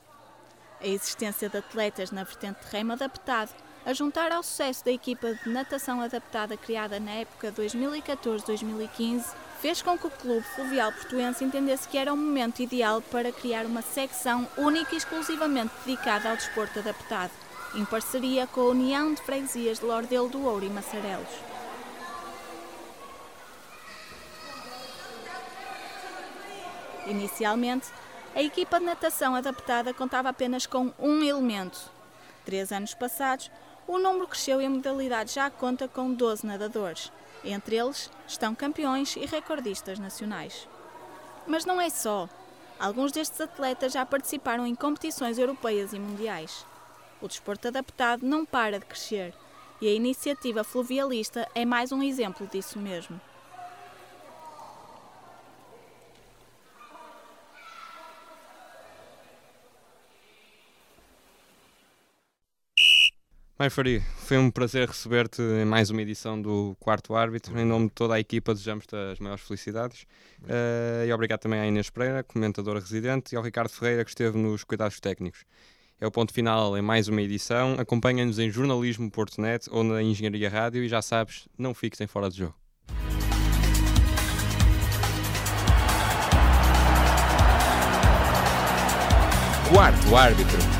A 0.79 0.87
existência 0.87 1.49
de 1.49 1.57
atletas 1.57 2.11
na 2.11 2.23
vertente 2.23 2.65
de 2.65 2.71
remo 2.71 2.93
adaptado, 2.93 3.53
a 3.85 3.91
juntar 3.91 4.31
ao 4.31 4.41
sucesso 4.41 4.85
da 4.85 4.93
equipa 4.93 5.33
de 5.33 5.49
natação 5.49 5.99
adaptada 5.99 6.55
criada 6.55 7.01
na 7.01 7.11
época 7.11 7.51
2014-2015, 7.51 9.25
fez 9.59 9.81
com 9.81 9.97
que 9.97 10.07
o 10.07 10.11
Clube 10.11 10.45
Fluvial 10.55 10.93
Portuense 10.93 11.43
entendesse 11.43 11.85
que 11.89 11.97
era 11.97 12.13
o 12.13 12.15
momento 12.15 12.61
ideal 12.61 13.01
para 13.01 13.29
criar 13.29 13.65
uma 13.65 13.81
secção 13.81 14.47
única 14.55 14.95
e 14.95 14.97
exclusivamente 14.97 15.73
dedicada 15.85 16.29
ao 16.29 16.37
desporto 16.37 16.79
adaptado 16.79 17.48
em 17.75 17.85
parceria 17.85 18.47
com 18.47 18.61
a 18.61 18.69
União 18.69 19.13
de 19.13 19.21
Freguesias 19.21 19.79
de 19.79 19.85
Lordelo 19.85 20.29
do 20.29 20.43
Ouro 20.45 20.65
e 20.65 20.69
Massarelos. 20.69 21.29
Inicialmente, 27.05 27.87
a 28.35 28.41
equipa 28.41 28.79
de 28.79 28.85
natação 28.85 29.35
adaptada 29.35 29.93
contava 29.93 30.29
apenas 30.29 30.65
com 30.65 30.93
um 30.99 31.23
elemento. 31.23 31.89
Três 32.45 32.71
anos 32.71 32.93
passados, 32.93 33.49
o 33.87 33.97
número 33.97 34.27
cresceu 34.27 34.61
e 34.61 34.65
a 34.65 34.69
modalidade 34.69 35.33
já 35.33 35.49
conta 35.49 35.87
com 35.87 36.13
12 36.13 36.45
nadadores. 36.45 37.11
Entre 37.43 37.77
eles 37.77 38.09
estão 38.27 38.53
campeões 38.53 39.15
e 39.15 39.25
recordistas 39.25 39.97
nacionais. 39.97 40.67
Mas 41.47 41.65
não 41.65 41.81
é 41.81 41.89
só. 41.89 42.29
Alguns 42.79 43.11
destes 43.11 43.41
atletas 43.41 43.93
já 43.93 44.05
participaram 44.05 44.65
em 44.65 44.75
competições 44.75 45.37
europeias 45.37 45.93
e 45.93 45.99
mundiais. 45.99 46.65
O 47.21 47.27
desporto 47.27 47.67
adaptado 47.67 48.25
não 48.25 48.45
para 48.45 48.79
de 48.79 48.85
crescer 48.85 49.33
e 49.81 49.87
a 49.87 49.93
iniciativa 49.93 50.63
fluvialista 50.63 51.47
é 51.53 51.65
mais 51.65 51.91
um 51.91 52.01
exemplo 52.03 52.47
disso 52.47 52.79
mesmo. 52.79 53.19
Mai 63.59 63.69
foi 63.69 64.37
um 64.37 64.49
prazer 64.49 64.87
receber-te 64.87 65.41
em 65.41 65.65
mais 65.65 65.89
uma 65.89 66.01
edição 66.01 66.41
do 66.41 66.77
Quarto 66.79 67.13
Árbitro. 67.13 67.59
Em 67.59 67.65
nome 67.65 67.87
de 67.87 67.93
toda 67.93 68.13
a 68.13 68.19
equipa, 68.19 68.53
desejamos-te 68.53 68.95
as 68.95 69.19
maiores 69.19 69.43
felicidades. 69.43 70.03
Uh, 70.43 71.05
e 71.05 71.11
obrigado 71.11 71.41
também 71.41 71.59
à 71.59 71.67
Inês 71.67 71.89
Pereira, 71.89 72.23
comentadora 72.23 72.79
residente, 72.79 73.33
e 73.33 73.35
ao 73.35 73.43
Ricardo 73.43 73.69
Ferreira, 73.69 74.05
que 74.05 74.11
esteve 74.11 74.37
nos 74.37 74.63
cuidados 74.63 75.01
técnicos. 75.01 75.43
É 76.01 76.07
o 76.07 76.11
ponto 76.11 76.33
final 76.33 76.77
em 76.77 76.81
mais 76.81 77.09
uma 77.09 77.21
edição. 77.21 77.75
Acompanha-nos 77.77 78.39
em 78.39 78.49
jornalismo.net 78.49 79.67
ou 79.69 79.83
na 79.83 80.01
Engenharia 80.01 80.49
Rádio 80.49 80.81
e 80.83 80.87
já 80.87 81.01
sabes, 81.01 81.47
não 81.57 81.73
fiques 81.73 81.99
em 81.99 82.07
fora 82.07 82.29
de 82.29 82.37
jogo. 82.37 82.55
Quarto 89.69 90.15
árbitro. 90.15 90.78